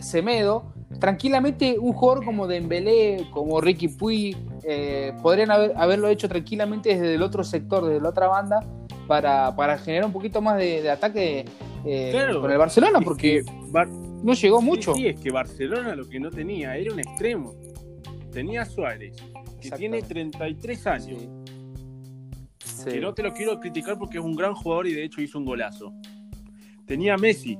Semedo, 0.00 0.72
tranquilamente 1.02 1.80
un 1.80 1.94
jugador 1.94 2.24
como 2.24 2.46
Dembélé, 2.46 3.26
como 3.32 3.60
Ricky 3.60 3.88
Puig, 3.88 4.36
eh, 4.62 5.12
podrían 5.20 5.50
haber, 5.50 5.72
haberlo 5.74 6.06
hecho 6.06 6.28
tranquilamente 6.28 6.90
desde 6.90 7.16
el 7.16 7.22
otro 7.22 7.42
sector, 7.42 7.84
desde 7.84 8.00
la 8.00 8.10
otra 8.10 8.28
banda 8.28 8.60
para, 9.08 9.56
para 9.56 9.78
generar 9.78 10.06
un 10.06 10.12
poquito 10.12 10.40
más 10.40 10.58
de, 10.58 10.80
de 10.80 10.90
ataque 10.90 11.44
eh, 11.84 12.10
claro, 12.12 12.40
con 12.40 12.52
el 12.52 12.56
Barcelona, 12.56 13.00
porque 13.00 13.42
Bar 13.72 13.88
no 13.88 14.32
llegó 14.32 14.62
mucho. 14.62 14.94
Sí, 14.94 15.08
es 15.08 15.18
que 15.18 15.32
Barcelona 15.32 15.96
lo 15.96 16.08
que 16.08 16.20
no 16.20 16.30
tenía 16.30 16.76
era 16.76 16.92
un 16.92 17.00
extremo. 17.00 17.52
Tenía 18.30 18.64
Suárez, 18.64 19.16
que 19.60 19.72
tiene 19.72 20.02
33 20.02 20.86
años. 20.86 21.18
Sí. 22.64 22.90
Que 22.90 23.00
no 23.00 23.12
te 23.12 23.24
lo 23.24 23.32
quiero 23.32 23.58
criticar 23.58 23.98
porque 23.98 24.18
es 24.18 24.24
un 24.24 24.36
gran 24.36 24.54
jugador 24.54 24.86
y 24.86 24.94
de 24.94 25.02
hecho 25.02 25.20
hizo 25.20 25.36
un 25.36 25.46
golazo. 25.46 25.92
Tenía 26.86 27.16
Messi, 27.16 27.58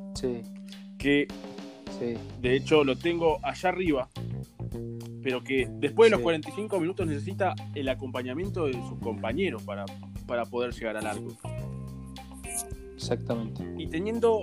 sí. 1.99 2.15
De 2.41 2.57
hecho, 2.57 2.85
lo 2.85 2.97
tengo 2.97 3.39
allá 3.43 3.69
arriba, 3.69 4.09
pero 5.23 5.43
que 5.43 5.69
después 5.71 6.11
de 6.11 6.17
los 6.17 6.21
45 6.21 6.81
minutos 6.81 7.07
necesita 7.07 7.55
el 7.75 7.89
acompañamiento 7.89 8.67
de 8.67 8.73
sus 8.73 8.99
compañeros 9.01 9.63
para, 9.63 9.85
para 10.27 10.45
poder 10.47 10.73
llegar 10.73 10.97
al 10.97 11.07
arco. 11.07 11.37
Exactamente. 12.95 13.65
Y 13.79 13.89
teniendo, 13.89 14.43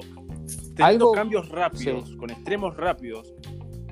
teniendo 0.75 1.11
cambios 1.11 1.49
rápidos, 1.49 2.15
con 2.15 2.29
extremos 2.29 2.75
rápidos, 2.75 3.33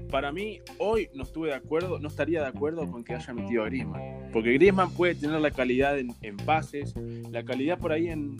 para 0.10 0.32
mí 0.32 0.60
hoy 0.78 1.10
no 1.14 1.24
estuve 1.24 1.50
de 1.50 1.56
acuerdo, 1.56 2.00
no 2.00 2.08
estaría 2.08 2.42
de 2.42 2.48
acuerdo 2.48 2.90
con 2.90 3.04
que 3.04 3.14
haya 3.16 3.34
metido 3.34 3.64
a 3.64 3.66
Griezmann. 3.66 4.30
Porque 4.32 4.54
Griezmann 4.54 4.92
puede 4.92 5.16
tener 5.16 5.40
la 5.40 5.52
calidad 5.52 5.98
en, 5.98 6.38
pases, 6.46 6.94
la 7.32 7.44
calidad 7.44 7.78
por 7.78 7.92
ahí 7.92 8.08
en, 8.08 8.38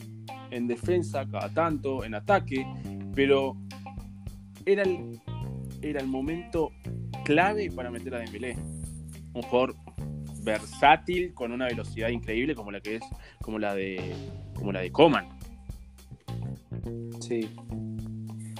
en, 0.50 0.66
defensa 0.66 1.26
cada 1.30 1.52
tanto, 1.52 2.04
en 2.04 2.14
ataque, 2.14 2.66
pero 3.14 3.56
era 4.68 4.82
el, 4.82 5.18
era 5.80 6.00
el 6.00 6.06
momento 6.06 6.72
clave 7.24 7.70
para 7.70 7.90
meter 7.90 8.14
a 8.14 8.18
Dembélé. 8.18 8.56
Un 9.32 9.42
jugador 9.42 9.74
versátil 10.42 11.34
con 11.34 11.52
una 11.52 11.66
velocidad 11.66 12.08
increíble 12.08 12.54
como 12.54 12.70
la 12.70 12.80
que 12.80 12.96
es 12.96 13.02
como 13.42 13.58
la 13.58 13.74
de 13.74 14.14
como 14.54 14.72
la 14.72 14.80
de 14.80 14.92
Coman. 14.92 15.28
Sí. 17.20 17.48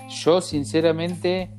Yo 0.08 0.40
sinceramente 0.40 1.50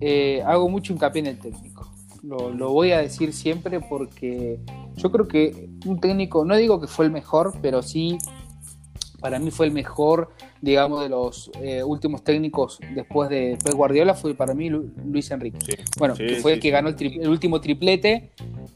eh, 0.00 0.42
hago 0.44 0.68
mucho 0.68 0.92
hincapié 0.92 1.20
en 1.20 1.26
el 1.26 1.38
técnico. 1.38 1.90
Lo, 2.22 2.72
voy 2.72 2.92
a 2.92 2.98
decir 2.98 3.32
siempre 3.32 3.80
porque 3.80 4.58
yo 4.96 5.12
creo 5.12 5.28
que 5.28 5.68
un 5.84 6.00
técnico, 6.00 6.44
no 6.44 6.56
digo 6.56 6.80
que 6.80 6.86
fue 6.86 7.04
el 7.04 7.10
mejor, 7.10 7.52
pero 7.60 7.82
sí 7.82 8.16
para 9.24 9.38
mí 9.38 9.50
fue 9.50 9.64
el 9.64 9.72
mejor, 9.72 10.28
digamos, 10.60 11.00
de 11.00 11.08
los 11.08 11.50
eh, 11.58 11.82
últimos 11.82 12.22
técnicos 12.22 12.78
después 12.94 13.30
de 13.30 13.56
Pep 13.64 13.72
Guardiola, 13.72 14.12
fue 14.12 14.34
para 14.34 14.52
mí 14.52 14.68
Luis 14.68 15.30
Enrique. 15.30 15.78
bueno, 15.98 16.14
que 16.14 16.36
fue 16.42 16.52
el 16.52 16.60
que 16.60 16.68
ganó 16.68 16.90
el, 16.90 17.26
último 17.30 17.58
triplete. 17.58 18.32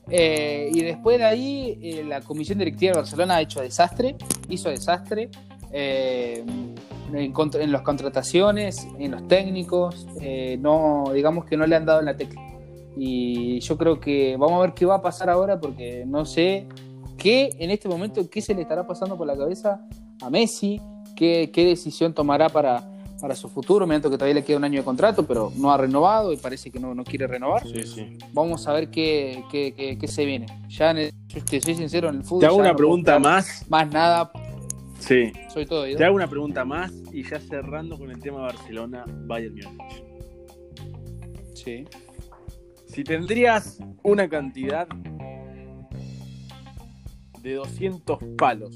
Eh, 0.09 0.71
y 0.73 0.81
después 0.81 1.19
de 1.19 1.25
ahí, 1.27 2.03
la 2.09 2.23
comisión 2.23 2.57
directiva 2.57 2.93
de 2.93 3.01
Barcelona 3.01 3.37
ha 3.37 3.43
hecho 3.43 3.61
desastre, 3.61 4.17
hizo 4.49 4.71
desastre 4.71 5.29
en, 5.71 6.75
las 7.71 7.83
contrataciones, 7.83 8.89
en 8.99 9.11
los 9.11 9.29
técnicos, 9.29 10.07
eh, 10.23 10.57
no, 10.59 11.11
digamos 11.13 11.45
que 11.45 11.59
no 11.59 11.67
le 11.67 11.77
han 11.77 11.85
dado 11.85 12.01
en 12.01 12.07
la 12.07 12.17
tecla. 12.17 12.41
Y 12.97 13.61
yo 13.61 13.77
creo 13.77 14.01
que 14.01 14.39
vamos 14.39 14.61
a 14.61 14.63
ver 14.63 14.73
qué 14.73 14.87
va 14.87 14.95
a 14.95 15.03
pasar 15.03 15.29
ahora 15.29 15.61
porque 15.61 16.05
no 16.07 16.25
sé 16.25 16.67
qué 17.19 17.51
en 17.59 17.71
este 17.71 17.87
momento, 17.87 18.31
qué 18.31 18.41
se 18.41 18.55
le 18.55 18.63
estará 18.63 18.87
pasando 18.87 19.19
por 19.19 19.27
la 19.27 19.37
cabeza 19.37 19.87
a 20.21 20.31
Messi, 20.31 20.81
qué, 21.17 21.51
qué 21.53 21.65
decisión 21.65 22.13
tomará 22.15 22.49
para, 22.49 22.85
para 23.21 23.35
su 23.35 23.49
futuro, 23.49 23.87
mientras 23.87 24.11
que 24.11 24.19
todavía 24.19 24.35
le 24.35 24.45
queda 24.45 24.57
un 24.57 24.65
año 24.65 24.81
de 24.81 24.85
contrato, 24.85 25.27
pero 25.27 25.53
no 25.57 25.71
ha 25.71 25.77
renovado 25.77 26.33
y 26.33 26.37
parece 26.37 26.71
que 26.71 26.79
no, 26.79 26.95
no 26.95 27.05
quiere 27.05 27.27
renovar. 27.27 27.63
Vamos 28.33 28.67
a 28.67 28.73
ver 28.73 28.91
qué, 28.91 29.43
qué, 29.51 29.97
qué, 30.01 30.09
se 30.09 30.25
viene. 30.25 30.47
Ya, 30.69 30.91
en 30.91 31.11
soy 31.61 31.75
sincero, 31.75 32.09
en 32.09 32.17
el 32.17 32.25
fútbol. 32.25 32.41
Te 32.41 32.47
hago 32.47 32.57
una 32.57 32.75
pregunta 32.75 33.19
más. 33.19 33.65
Más 33.69 33.91
nada 33.91 34.31
Sí. 34.99 35.33
Soy 35.53 35.65
todo 35.65 35.85
Te 35.85 36.05
hago 36.05 36.17
una 36.17 36.29
pregunta 36.29 36.65
más 36.65 36.93
y 37.13 37.23
ya 37.23 37.41
cerrando 37.41 37.97
con 37.97 38.11
el 38.11 38.21
tema 38.21 38.41
Barcelona, 38.41 39.05
Bayern 39.27 39.55
Múnich. 39.55 40.05
Sí. 41.55 41.85
Si 42.87 43.05
tendrías 43.05 43.79
una 44.03 44.29
cantidad 44.29 44.89
de 47.43 47.55
200 47.55 48.19
palos, 48.37 48.75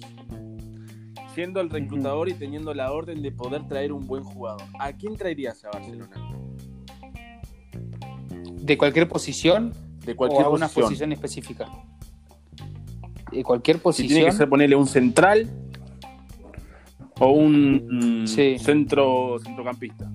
siendo 1.34 1.60
el 1.60 1.70
reclutador 1.70 2.28
y 2.28 2.34
teniendo 2.34 2.74
la 2.74 2.92
orden 2.92 3.22
de 3.22 3.32
poder 3.32 3.66
traer 3.68 3.92
un 3.92 4.06
buen 4.06 4.24
jugador, 4.24 4.62
¿a 4.78 4.92
quién 4.92 5.16
traerías 5.16 5.64
a 5.64 5.70
Barcelona? 5.70 6.10
¿De 8.54 8.78
cualquier 8.78 9.08
posición? 9.08 9.72
De 10.04 10.14
cualquier 10.14 10.46
o 10.46 10.50
posición. 10.52 11.12
específica. 11.12 11.68
De 13.30 13.42
cualquier 13.42 13.78
posición. 13.78 14.08
Si 14.08 14.14
tiene 14.14 14.30
que 14.30 14.36
ser 14.36 14.48
ponerle 14.48 14.76
un 14.76 14.86
central, 14.86 15.48
o 17.22 17.28
un 17.28 18.24
centro 18.26 19.38
centrocampista. 19.38 20.10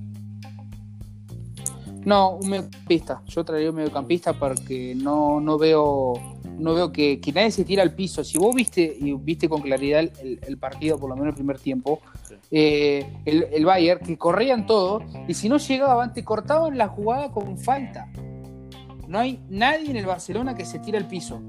No, 2.04 2.36
un 2.36 2.50
mediocampista. 2.50 3.22
Yo 3.28 3.44
traería 3.44 3.70
un 3.70 3.78
mediocampista 3.78 4.34
porque 4.34 4.94
no, 4.96 5.40
no 5.40 5.58
veo 5.58 6.37
no 6.58 6.74
veo 6.74 6.92
que, 6.92 7.20
nadie 7.34 7.52
se 7.52 7.64
tira 7.64 7.84
al 7.84 7.94
piso. 7.94 8.24
Si 8.24 8.38
vos 8.38 8.54
viste 8.56 8.98
y 9.00 9.14
viste 9.14 9.48
con 9.48 9.62
claridad 9.62 10.10
el, 10.22 10.58
partido, 10.58 10.98
por 10.98 11.10
lo 11.10 11.16
menos 11.16 11.30
el 11.30 11.36
primer 11.36 11.60
tiempo, 11.60 12.02
eh, 12.52 13.06
el, 13.26 13.48
el, 13.52 13.66
Bayern, 13.66 14.06
que 14.06 14.18
corrían 14.18 14.66
todo, 14.66 15.02
y 15.28 15.34
si 15.34 15.50
no 15.50 15.58
llegaban, 15.58 16.14
te 16.14 16.24
cortaban 16.24 16.78
la 16.78 16.88
jugada 16.88 17.32
con 17.32 17.58
falta. 17.58 18.12
No 19.08 19.20
hay 19.20 19.40
nadie 19.50 19.90
en 19.90 19.98
el 19.98 20.06
Barcelona 20.06 20.56
que 20.56 20.66
se 20.66 20.80
tira 20.80 20.98
al 20.98 21.08
piso. 21.08 21.42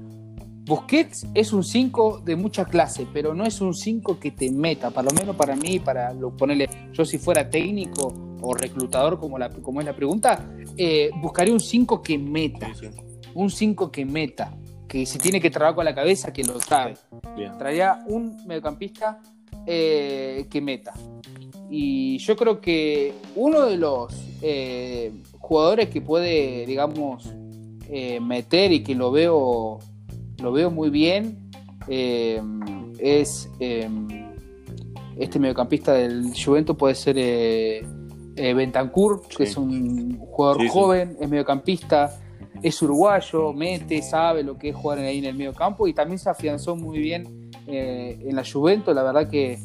Busquets 0.69 1.25
es 1.33 1.51
un 1.51 1.63
5 1.63 2.21
de 2.23 2.35
mucha 2.35 2.63
clase, 2.65 3.07
pero 3.11 3.33
no 3.33 3.43
es 3.43 3.59
un 3.59 3.73
5 3.73 4.19
que 4.19 4.29
te 4.29 4.51
meta, 4.51 4.91
por 4.91 5.03
lo 5.03 5.09
menos 5.11 5.35
para 5.35 5.55
mí, 5.55 5.79
para 5.79 6.13
lo, 6.13 6.37
ponerle, 6.37 6.69
yo 6.93 7.05
si 7.05 7.17
fuera 7.17 7.49
técnico 7.49 8.13
o 8.39 8.53
reclutador, 8.53 9.19
como, 9.19 9.39
la, 9.39 9.49
como 9.49 9.79
es 9.79 9.87
la 9.87 9.95
pregunta, 9.95 10.47
eh, 10.77 11.09
buscaría 11.21 11.53
un 11.53 11.59
5 11.59 12.03
que 12.03 12.19
meta, 12.19 12.71
un 13.33 13.49
5 13.49 13.91
que 13.91 14.05
meta, 14.05 14.55
que 14.89 15.05
si 15.05 15.17
tiene 15.17 15.39
que 15.39 15.49
trabajar 15.49 15.75
con 15.75 15.85
la 15.85 15.95
cabeza, 15.95 16.33
que 16.33 16.43
lo 16.43 16.59
trae. 16.59 16.95
Traería 17.57 18.03
un 18.07 18.45
mediocampista 18.45 19.19
eh, 19.65 20.47
que 20.49 20.59
meta. 20.59 20.93
Y 21.69 22.17
yo 22.17 22.35
creo 22.35 22.59
que 22.59 23.13
uno 23.35 23.67
de 23.67 23.77
los 23.77 24.13
eh, 24.41 25.13
jugadores 25.39 25.89
que 25.89 26.01
puede, 26.01 26.65
digamos, 26.65 27.31
meter 28.21 28.71
y 28.71 28.83
que 28.83 28.93
lo 28.93 29.11
veo 29.11 29.79
lo 30.41 30.51
veo 30.51 30.71
muy 30.71 30.89
bien. 30.89 31.37
Eh, 31.87 32.41
es 32.99 33.49
eh, 33.59 33.89
este 35.17 35.39
mediocampista 35.39 35.93
del 35.93 36.31
Juventus 36.33 36.75
puede 36.75 36.95
ser 36.95 37.15
eh, 37.17 37.83
Bentancur, 38.35 39.21
que 39.27 39.43
es 39.43 39.57
un 39.57 40.17
jugador 40.17 40.67
joven, 40.67 41.17
es 41.19 41.29
mediocampista, 41.29 42.19
es 42.61 42.81
uruguayo, 42.81 43.53
mete, 43.53 44.01
sabe 44.01 44.43
lo 44.43 44.57
que 44.57 44.69
es 44.69 44.75
jugar 44.75 44.99
ahí 44.99 45.19
en 45.19 45.25
el 45.25 45.35
mediocampo 45.35 45.87
y 45.87 45.93
también 45.93 46.19
se 46.19 46.29
afianzó 46.29 46.75
muy 46.75 46.99
bien 46.99 47.51
en 47.67 48.35
la 48.35 48.43
Juventus. 48.43 48.93
La 48.93 49.03
verdad 49.03 49.29
que 49.29 49.59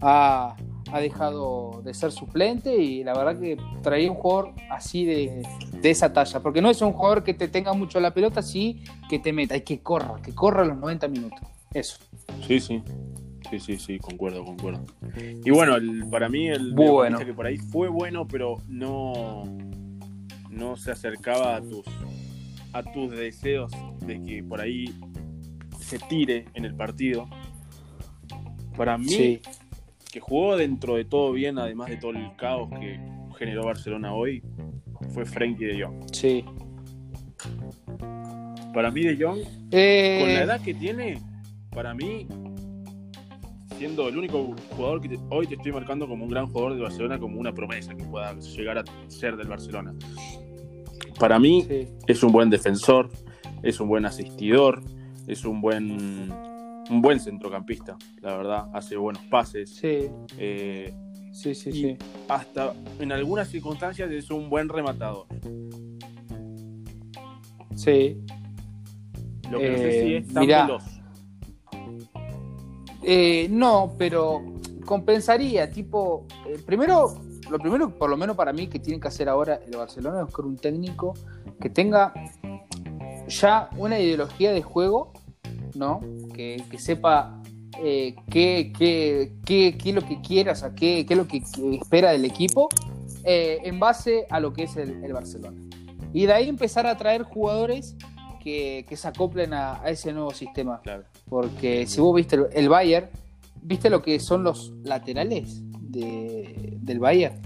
ha, 0.00 0.56
ha 0.92 1.00
dejado 1.00 1.82
de 1.84 1.94
ser 1.94 2.12
suplente 2.12 2.74
y 2.76 3.04
la 3.04 3.14
verdad 3.14 3.38
que 3.40 3.56
traía 3.82 4.10
un 4.10 4.16
jugador 4.16 4.54
así 4.70 5.04
de, 5.04 5.42
esa 5.82 6.12
talla, 6.12 6.40
porque 6.40 6.60
no 6.60 6.70
es 6.70 6.82
un 6.82 6.92
jugador 6.92 7.22
que 7.22 7.34
te 7.34 7.48
tenga 7.48 7.72
mucho 7.72 8.00
la 8.00 8.12
pelota, 8.12 8.42
sí 8.42 8.82
que 9.08 9.18
te 9.18 9.32
meta 9.32 9.56
y 9.56 9.62
que 9.62 9.80
corra, 9.80 10.20
que 10.22 10.34
corra 10.34 10.64
los 10.64 10.76
90 10.78 11.08
minutos. 11.08 11.40
Eso. 11.72 11.98
Sí, 12.46 12.60
sí. 12.60 12.82
Sí, 13.48 13.58
sí, 13.58 13.78
sí, 13.78 13.98
concuerdo, 13.98 14.44
concuerdo. 14.44 14.84
Y 15.44 15.50
bueno, 15.50 15.74
para 16.08 16.28
mí 16.28 16.48
el 16.48 16.72
bueno. 16.72 17.18
que 17.18 17.34
por 17.34 17.46
ahí 17.46 17.56
fue 17.56 17.88
bueno, 17.88 18.28
pero 18.28 18.58
no, 18.68 19.42
no 20.50 20.76
se 20.76 20.92
acercaba 20.92 21.56
a 21.56 21.60
tus, 21.60 21.84
a 22.72 22.82
tus 22.82 23.10
deseos 23.10 23.72
de 24.06 24.22
que 24.22 24.42
por 24.42 24.60
ahí 24.60 24.86
se 25.78 25.98
tire 25.98 26.46
en 26.54 26.64
el 26.64 26.74
partido. 26.74 27.28
Para 28.76 28.96
mí, 28.96 29.40
que 30.12 30.20
jugó 30.20 30.56
dentro 30.56 30.96
de 30.96 31.04
todo 31.04 31.32
bien, 31.32 31.58
además 31.58 31.90
de 31.90 31.96
todo 31.96 32.12
el 32.12 32.34
caos 32.36 32.70
que 32.78 33.00
generó 33.38 33.64
Barcelona 33.64 34.14
hoy, 34.14 34.42
fue 35.12 35.24
Frenkie 35.24 35.64
de 35.64 35.82
Jong. 35.82 36.04
Sí. 36.12 36.44
Para 38.72 38.90
mí 38.90 39.02
de 39.02 39.16
Jong, 39.16 39.40
eh, 39.72 40.18
con 40.20 40.32
la 40.32 40.42
edad 40.42 40.60
que 40.60 40.74
tiene, 40.74 41.20
para 41.70 41.92
mí, 41.94 42.26
siendo 43.78 44.08
el 44.08 44.16
único 44.16 44.54
jugador 44.76 45.00
que 45.00 45.18
hoy 45.30 45.46
te 45.46 45.54
estoy 45.54 45.72
marcando 45.72 46.06
como 46.06 46.24
un 46.24 46.30
gran 46.30 46.46
jugador 46.46 46.74
de 46.74 46.82
Barcelona, 46.82 47.18
como 47.18 47.40
una 47.40 47.52
promesa 47.52 47.94
que 47.94 48.04
pueda 48.04 48.38
llegar 48.38 48.78
a 48.78 48.84
ser 49.08 49.36
del 49.36 49.48
Barcelona. 49.48 49.94
Para 51.20 51.38
mí 51.38 51.66
es 52.06 52.22
un 52.22 52.32
buen 52.32 52.48
defensor, 52.48 53.10
es 53.62 53.78
un 53.78 53.88
buen 53.88 54.06
asistidor, 54.06 54.82
es 55.26 55.44
un 55.44 55.60
buen 55.60 56.32
un 56.90 57.02
buen 57.02 57.20
centrocampista, 57.20 57.96
la 58.22 58.36
verdad, 58.36 58.70
hace 58.72 58.96
buenos 58.96 59.22
pases. 59.26 59.70
Sí. 59.76 60.08
Eh, 60.38 60.92
sí, 61.30 61.54
sí, 61.54 61.72
sí. 61.72 61.96
Hasta 62.26 62.72
en 62.98 63.12
algunas 63.12 63.48
circunstancias 63.48 64.10
es 64.10 64.30
un 64.30 64.48
buen 64.48 64.68
rematador. 64.68 65.26
Sí. 67.76 68.16
Lo 69.50 69.58
que 69.58 69.70
no 69.70 69.76
sé 69.76 70.02
si 70.02 70.14
es 70.14 70.28
tan 70.32 70.46
veloz. 70.46 70.84
Eh, 73.02 73.46
no, 73.50 73.94
pero 73.98 74.42
compensaría, 74.86 75.70
tipo, 75.70 76.26
eh, 76.48 76.58
primero, 76.64 77.14
lo 77.50 77.58
primero, 77.58 77.90
por 77.90 78.08
lo 78.08 78.16
menos 78.16 78.36
para 78.36 78.52
mí, 78.52 78.68
que 78.68 78.78
tiene 78.78 79.00
que 79.00 79.08
hacer 79.08 79.28
ahora 79.28 79.60
el 79.66 79.76
Barcelona 79.76 80.20
es 80.20 80.26
buscar 80.26 80.44
un 80.46 80.56
técnico 80.56 81.14
que 81.60 81.70
tenga 81.70 82.12
ya 83.28 83.70
una 83.76 83.98
ideología 83.98 84.52
de 84.52 84.62
juego 84.62 85.12
¿no? 85.74 86.00
Que, 86.34 86.62
sepa 86.78 87.40
eh, 87.82 88.14
qué, 88.30 88.72
qué, 88.76 89.32
qué, 89.44 89.76
qué, 89.78 89.88
es 89.90 89.94
lo 89.94 90.02
que 90.02 90.20
quiera, 90.20 90.52
o 90.52 90.56
sea, 90.56 90.74
qué, 90.74 91.04
qué 91.06 91.14
es 91.14 91.18
lo 91.18 91.26
que, 91.26 91.42
espera 91.80 92.12
del 92.12 92.24
equipo 92.24 92.68
eh, 93.24 93.58
en 93.64 93.78
base 93.78 94.26
a 94.30 94.40
lo 94.40 94.52
que 94.52 94.64
es 94.64 94.76
el, 94.76 95.04
el 95.04 95.12
Barcelona. 95.12 95.60
Y 96.12 96.26
de 96.26 96.32
ahí 96.32 96.48
empezar 96.48 96.86
a 96.86 96.96
traer 96.96 97.22
jugadores 97.22 97.96
que, 98.42 98.84
que 98.88 98.96
se 98.96 99.06
acoplen 99.08 99.52
a, 99.52 99.82
a 99.82 99.90
ese 99.90 100.12
nuevo 100.12 100.32
sistema. 100.32 100.80
Claro. 100.82 101.04
Porque 101.28 101.86
si 101.86 102.00
vos 102.00 102.14
viste 102.14 102.36
el, 102.36 102.46
el 102.52 102.68
Bayern, 102.68 103.08
¿viste 103.62 103.90
lo 103.90 104.02
que 104.02 104.18
son 104.18 104.42
los 104.42 104.72
laterales 104.82 105.62
de- 105.90 106.78
del 106.80 106.98
Bayern? 106.98 107.36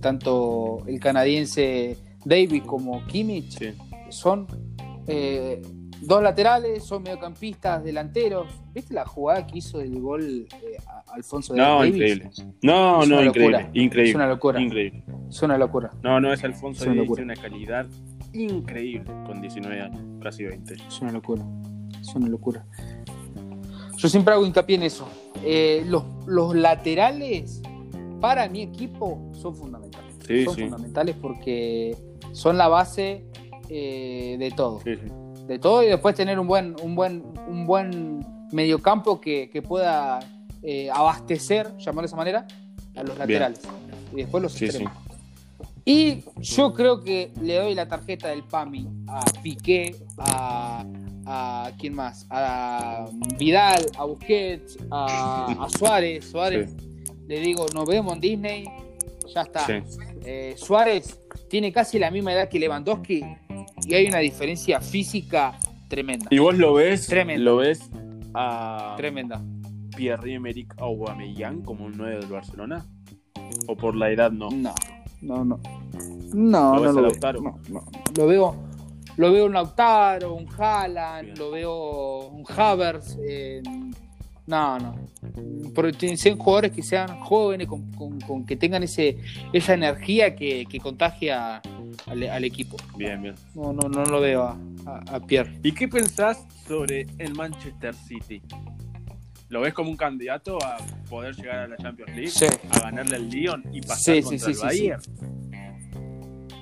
Tanto 0.00 0.82
el 0.86 0.98
canadiense 1.00 1.96
David 2.24 2.62
como 2.64 3.04
Kimmich 3.06 3.58
Sí. 3.58 3.72
son 4.10 4.46
eh, 5.08 5.60
dos 6.00 6.22
laterales, 6.22 6.84
son 6.84 7.02
mediocampistas, 7.02 7.82
delanteros. 7.84 8.46
¿Viste 8.72 8.94
la 8.94 9.04
jugada 9.04 9.46
que 9.46 9.58
hizo 9.58 9.78
del 9.78 10.00
gol 10.00 10.46
eh, 10.62 10.76
Alfonso 11.12 11.54
No, 11.54 11.78
Davies? 11.80 11.94
increíble. 11.94 12.30
No, 12.62 13.02
Es 13.02 13.08
no, 13.08 13.22
increíble. 13.22 13.58
locura. 13.58 13.70
Increíble. 13.74 14.10
Es 14.10 14.14
una 14.14 14.26
locura. 14.28 14.60
Increíble. 14.60 15.04
Es 15.28 15.42
una 15.42 15.58
locura. 15.58 15.90
No, 16.02 16.20
no, 16.20 16.32
es 16.32 16.42
Alfonso 16.44 16.82
Es 16.84 16.88
una 16.90 17.02
tiene 17.04 17.22
una 17.22 17.34
calidad 17.36 17.86
increíble 18.32 19.10
con 19.26 19.40
19 19.40 19.80
años, 19.80 20.00
casi 20.22 20.44
20. 20.44 20.74
Es 20.74 21.00
una 21.00 21.12
locura. 21.12 21.42
Es 22.00 22.14
una 22.14 22.28
locura. 22.28 22.64
Yo 23.96 24.08
siempre 24.08 24.34
hago 24.34 24.44
hincapié 24.46 24.76
en 24.76 24.82
eso. 24.84 25.06
Eh, 25.44 25.84
los, 25.86 26.04
los 26.26 26.54
laterales 26.54 27.60
para 28.22 28.48
mi 28.48 28.62
equipo 28.62 29.20
son 29.34 29.56
fundamentales. 29.56 30.14
Sí, 30.26 30.44
son 30.44 30.54
sí. 30.54 30.62
fundamentales 30.62 31.16
porque 31.20 31.96
son 32.32 32.56
la 32.56 32.68
base 32.68 33.26
eh, 33.68 34.36
de 34.38 34.50
todo. 34.52 34.80
Sí. 34.80 34.92
De 35.48 35.58
todo 35.58 35.82
y 35.82 35.88
después 35.88 36.14
tener 36.14 36.38
un 36.38 36.46
buen, 36.46 36.76
un 36.82 36.94
buen, 36.94 37.24
un 37.48 37.66
buen 37.66 38.24
mediocampo 38.52 39.20
que, 39.20 39.50
que 39.50 39.60
pueda 39.60 40.20
eh, 40.62 40.88
abastecer, 40.90 41.76
llamarlo 41.78 42.02
de 42.02 42.06
esa 42.06 42.16
manera, 42.16 42.46
a 42.94 43.02
los 43.02 43.18
laterales. 43.18 43.60
Y 44.12 44.16
después 44.16 44.40
los 44.40 44.62
extremos. 44.62 44.92
Y 45.84 46.22
yo 46.38 46.74
creo 46.74 47.00
que 47.00 47.32
le 47.42 47.56
doy 47.56 47.74
la 47.74 47.88
tarjeta 47.88 48.28
del 48.28 48.44
PAMI 48.44 48.88
a 49.08 49.24
Piqué, 49.42 49.96
a, 50.16 50.86
a 51.26 51.72
¿quién 51.76 51.94
más? 51.94 52.24
A 52.30 53.06
Vidal, 53.36 53.84
a 53.98 54.04
Busquets, 54.04 54.78
a, 54.92 55.46
a 55.60 55.68
Suárez. 55.70 56.30
Suárez, 56.30 56.72
le 57.32 57.40
digo, 57.40 57.64
nos 57.74 57.88
vemos 57.88 58.12
en 58.12 58.20
Disney, 58.20 58.64
ya 59.34 59.40
está. 59.40 59.64
Sí. 59.64 59.72
Eh, 60.26 60.52
Suárez 60.58 61.18
tiene 61.48 61.72
casi 61.72 61.98
la 61.98 62.10
misma 62.10 62.34
edad 62.34 62.46
que 62.50 62.58
Lewandowski 62.58 63.24
y 63.86 63.94
hay 63.94 64.06
una 64.06 64.18
diferencia 64.18 64.82
física 64.82 65.58
tremenda. 65.88 66.26
¿Y 66.30 66.38
vos 66.38 66.58
lo 66.58 66.74
ves? 66.74 67.06
Tremendo. 67.06 67.42
¿Lo 67.42 67.56
ves 67.56 67.88
a 68.34 68.92
Tremenda. 68.98 69.42
Pierre-Emerick 69.96 70.74
Aubameyang 70.78 71.62
como 71.62 71.86
un 71.86 71.92
9 71.96 72.16
del 72.18 72.26
Barcelona? 72.26 72.84
¿O 73.66 73.76
por 73.76 73.96
la 73.96 74.10
edad 74.10 74.30
no? 74.30 74.50
No, 74.50 74.74
no, 75.22 75.42
no. 75.42 75.58
No, 76.34 76.76
¿Lo 76.76 76.92
no 76.92 77.00
lo 77.00 77.10
veo. 77.10 77.32
No, 77.40 77.58
no. 77.70 77.84
Lo 78.14 78.26
veo. 78.26 78.56
Lo 79.16 79.32
veo 79.32 79.46
un 79.46 79.52
Lautaro, 79.54 80.34
un 80.34 80.46
Haaland, 80.58 81.24
Bien. 81.24 81.38
lo 81.38 81.50
veo 81.50 82.26
un 82.28 82.44
Havertz. 82.46 83.16
eh, 83.26 83.62
no, 84.46 84.78
no. 84.78 84.96
Porque 85.74 85.92
tienen- 85.92 86.18
sean 86.18 86.36
jugadores 86.38 86.72
que 86.72 86.82
sean 86.82 87.20
jóvenes, 87.20 87.68
con, 87.68 87.90
con- 87.92 88.20
con 88.20 88.44
que 88.44 88.56
tengan 88.56 88.82
ese, 88.82 89.16
esa 89.52 89.74
energía 89.74 90.34
que, 90.34 90.66
que 90.68 90.78
contagia 90.80 91.62
al, 92.06 92.22
al 92.24 92.44
equipo. 92.44 92.76
Bien, 92.96 93.22
bien. 93.22 93.34
No, 93.54 93.72
no, 93.72 93.88
no 93.88 94.04
lo 94.04 94.20
veo 94.20 94.42
a, 94.42 94.58
a- 94.86 95.16
a 95.16 95.20
Pierre. 95.20 95.58
¿Y 95.62 95.72
qué 95.72 95.88
pensás 95.88 96.44
sobre 96.66 97.06
el 97.18 97.34
Manchester 97.34 97.94
City? 97.94 98.42
¿Lo 99.48 99.60
ves 99.60 99.74
como 99.74 99.90
un 99.90 99.96
candidato 99.96 100.56
a 100.64 100.78
poder 101.10 101.34
llegar 101.36 101.58
a 101.58 101.68
la 101.68 101.76
Champions 101.76 102.10
League? 102.16 102.28
Sí. 102.30 102.46
¿A 102.70 102.78
ganarle 102.80 103.16
al 103.16 103.28
Lyon 103.28 103.62
y 103.72 103.80
pasar 103.82 104.16
Sí, 104.16 104.22
contra 104.22 104.38
sí, 104.38 104.50
el 104.52 104.58
Bayern? 104.58 105.02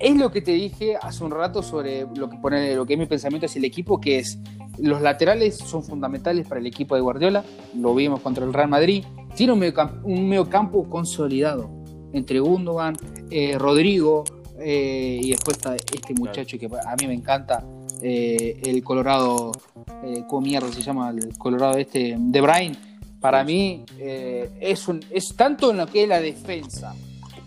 Es 0.00 0.16
lo 0.16 0.30
que 0.30 0.40
te 0.40 0.52
dije 0.52 0.96
hace 1.00 1.22
un 1.24 1.30
rato 1.30 1.62
sobre 1.62 2.06
lo 2.16 2.28
que 2.28 2.36
pone 2.38 2.74
lo 2.74 2.86
que 2.86 2.94
es 2.94 2.98
mi 2.98 3.06
pensamiento 3.06 3.46
hacia 3.46 3.58
el 3.58 3.66
equipo, 3.66 4.00
que 4.00 4.18
es 4.18 4.38
los 4.82 5.00
laterales 5.02 5.56
son 5.56 5.82
fundamentales 5.82 6.46
para 6.46 6.60
el 6.60 6.66
equipo 6.66 6.94
de 6.94 7.00
Guardiola. 7.00 7.44
Lo 7.76 7.94
vimos 7.94 8.20
contra 8.20 8.44
el 8.44 8.52
Real 8.52 8.68
Madrid. 8.68 9.04
Tiene 9.34 9.52
un 9.52 9.58
mediocampo, 9.58 10.06
un 10.06 10.28
mediocampo 10.28 10.88
consolidado 10.88 11.70
entre 12.12 12.40
Gundogan, 12.40 12.96
eh, 13.30 13.56
Rodrigo 13.58 14.24
eh, 14.58 15.20
y 15.22 15.30
después 15.30 15.56
está 15.56 15.76
este 15.76 16.12
muchacho 16.14 16.58
que 16.58 16.66
a 16.66 16.96
mí 17.00 17.06
me 17.06 17.14
encanta, 17.14 17.64
eh, 18.02 18.60
el 18.64 18.82
Colorado, 18.82 19.52
¿cómo 20.28 20.40
mierda 20.40 20.70
se 20.72 20.82
llama? 20.82 21.10
El 21.10 21.36
Colorado 21.38 21.78
este, 21.78 22.16
De 22.18 22.40
Bruyne. 22.40 22.76
Para 23.20 23.44
mí 23.44 23.84
es, 23.98 24.88
un, 24.88 25.00
es 25.10 25.36
tanto 25.36 25.70
en 25.70 25.76
lo 25.76 25.86
que 25.86 26.02
es 26.04 26.08
la 26.08 26.20
defensa 26.20 26.94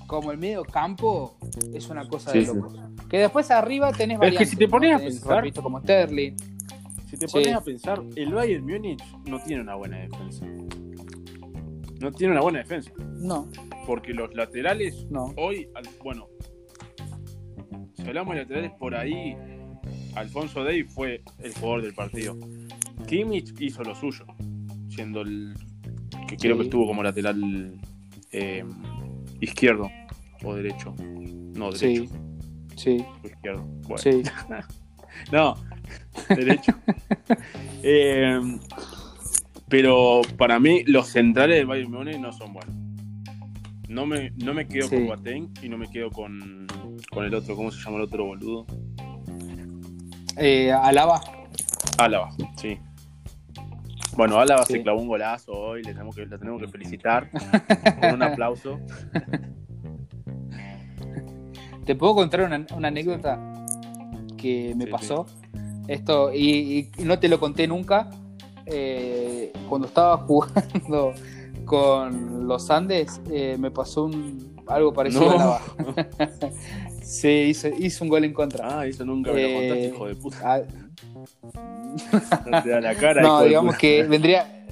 como 0.05 0.31
el 0.31 0.37
medio 0.37 0.63
campo 0.63 1.33
es 1.73 1.89
una 1.89 2.07
cosa 2.07 2.31
Sí, 2.31 2.39
de 2.39 2.45
sí. 2.45 2.53
locos. 2.53 2.75
Que 3.09 3.17
después 3.17 3.49
arriba 3.49 3.91
tenés 3.91 4.15
Es 4.15 4.19
que 4.19 4.25
variantes, 4.25 4.49
si 4.51 4.55
te 4.57 4.67
pones 4.67 4.91
¿no? 4.91 4.97
a 4.97 4.99
pensar- 5.41 5.61
como 5.63 5.79
Sterling. 5.81 6.35
Te 7.23 7.29
Sí. 7.29 7.33
pones 7.39 7.53
a 7.55 7.63
pensar, 7.63 8.03
el 8.17 8.33
Bayern 8.33 8.65
Múnich 8.65 9.01
no 9.29 9.39
tiene 9.43 9.61
una 9.61 9.75
buena 9.75 9.97
defensa. 9.99 10.45
No 12.01 12.11
tiene 12.11 12.33
una 12.33 12.41
buena 12.41 12.59
defensa. 12.59 12.91
No, 13.17 13.47
Porque 13.87 14.13
los 14.13 14.33
laterales 14.35 15.07
no. 15.09 15.33
hoy, 15.37 15.69
bueno, 16.03 16.27
si 17.95 18.01
hablamos 18.05 18.35
de 18.35 18.41
laterales 18.41 18.71
por 18.77 18.93
ahí, 18.93 19.37
Alfonso 20.15 20.65
Davis 20.65 20.91
fue 20.93 21.23
el 21.39 21.53
jugador 21.53 21.81
del 21.83 21.93
partido. 21.93 22.35
Kimmich 23.07 23.53
hizo 23.61 23.83
lo 23.83 23.95
suyo, 23.95 24.25
siendo 24.89 25.21
el 25.21 25.53
que 26.27 26.35
creo 26.35 26.55
Sí. 26.55 26.59
que 26.59 26.63
estuvo 26.65 26.85
como 26.85 27.03
lateral 27.03 27.79
eh, 28.33 28.65
izquierdo 29.39 29.89
o 30.43 30.55
derecho. 30.55 30.93
No, 30.99 31.71
derecho. 31.71 31.77
Sí, 31.77 32.09
sí, 32.75 33.05
izquierdo. 33.23 33.63
Bueno. 33.87 33.97
sí. 33.97 34.23
No, 35.31 35.55
derecho. 36.27 36.73
Eh, 37.85 38.39
pero 39.67 40.21
para 40.37 40.57
mí 40.59 40.83
los 40.85 41.07
centrales 41.09 41.57
del 41.57 41.65
Bayern 41.65 41.91
Múnich 41.91 42.17
no 42.17 42.31
son 42.31 42.53
buenos. 42.53 42.73
No 43.89 44.05
me, 44.05 44.31
no 44.37 44.53
me 44.53 44.67
quedo 44.67 44.87
Sí. 44.87 44.95
con 44.95 45.07
Boateng 45.07 45.49
y 45.61 45.69
no 45.69 45.77
me 45.77 45.89
quedo 45.89 46.09
con, 46.09 46.65
con 47.11 47.25
el 47.25 47.33
otro, 47.35 47.55
¿cómo 47.55 47.71
se 47.71 47.83
llama 47.83 47.97
el 47.97 48.03
otro 48.03 48.25
boludo? 48.25 48.65
Eh, 50.37 50.71
Alaba. 50.71 51.21
Álava, 51.97 52.29
sí. 52.55 52.79
Bueno, 54.15 54.39
Álava 54.39 54.63
Sí. 54.65 54.73
se 54.73 54.81
clavó 54.83 55.01
un 55.01 55.07
golazo 55.09 55.51
hoy, 55.51 55.83
le 55.83 55.91
tenemos 55.93 56.15
que, 56.15 56.25
le 56.25 56.37
tenemos 56.37 56.61
que 56.61 56.67
felicitar 56.69 57.29
con 58.01 58.13
un 58.13 58.23
aplauso. 58.23 58.79
¿Te 61.85 61.95
puedo 61.95 62.15
contar 62.15 62.41
una, 62.43 62.65
una 62.75 62.87
anécdota 62.87 63.39
que 64.37 64.73
me 64.75 64.85
Sí, 64.85 64.91
pasó? 64.91 65.25
Esto, 65.87 66.33
y, 66.33 66.89
y 66.97 67.03
no 67.03 67.19
te 67.19 67.27
lo 67.27 67.39
conté 67.39 67.67
nunca. 67.67 68.09
Eh, 68.65 69.51
cuando 69.67 69.87
estaba 69.87 70.17
jugando 70.25 71.13
con 71.65 72.47
los 72.47 72.69
Andes, 72.69 73.19
eh, 73.31 73.57
me 73.59 73.71
pasó 73.71 74.05
un, 74.05 74.55
algo 74.67 74.93
parecido 74.93 75.37
No. 75.37 75.57
sí, 77.01 77.27
hizo, 77.49 77.67
hizo 77.67 78.03
un 78.03 78.09
gol 78.09 78.23
en 78.25 78.33
contra. 78.33 78.79
Ah, 78.79 78.85
eso 78.85 79.03
nunca 79.05 79.31
me 79.33 79.41
lo 79.43 79.47
contaste, 79.59 79.85
Eh, 79.85 79.87
hijo 79.93 80.07
de 80.07 80.15
puta. 80.15 80.37
Ah, 80.43 80.61
No 82.49 82.63
te 82.63 82.69
da 82.69 82.81
la 82.81 82.95
cara. 82.95 83.21
no, 83.21 83.27
hijo 83.27 83.41
de 83.41 83.47
digamos 83.49 83.75
puta. 83.75 83.81
que 83.81 84.03
vendría. 84.03 84.65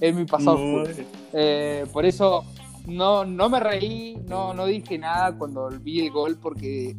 es 0.00 0.14
mi 0.14 0.24
pasado 0.24 0.58
No, 0.58 0.84
por 1.92 2.04
eso 2.04 2.44
no, 2.86 3.24
no 3.24 3.48
me 3.48 3.60
reí, 3.60 4.16
no, 4.28 4.54
no 4.54 4.66
dije 4.66 4.98
nada 4.98 5.36
cuando 5.36 5.68
vi 5.80 6.00
el 6.00 6.10
gol, 6.10 6.38
porque 6.40 6.96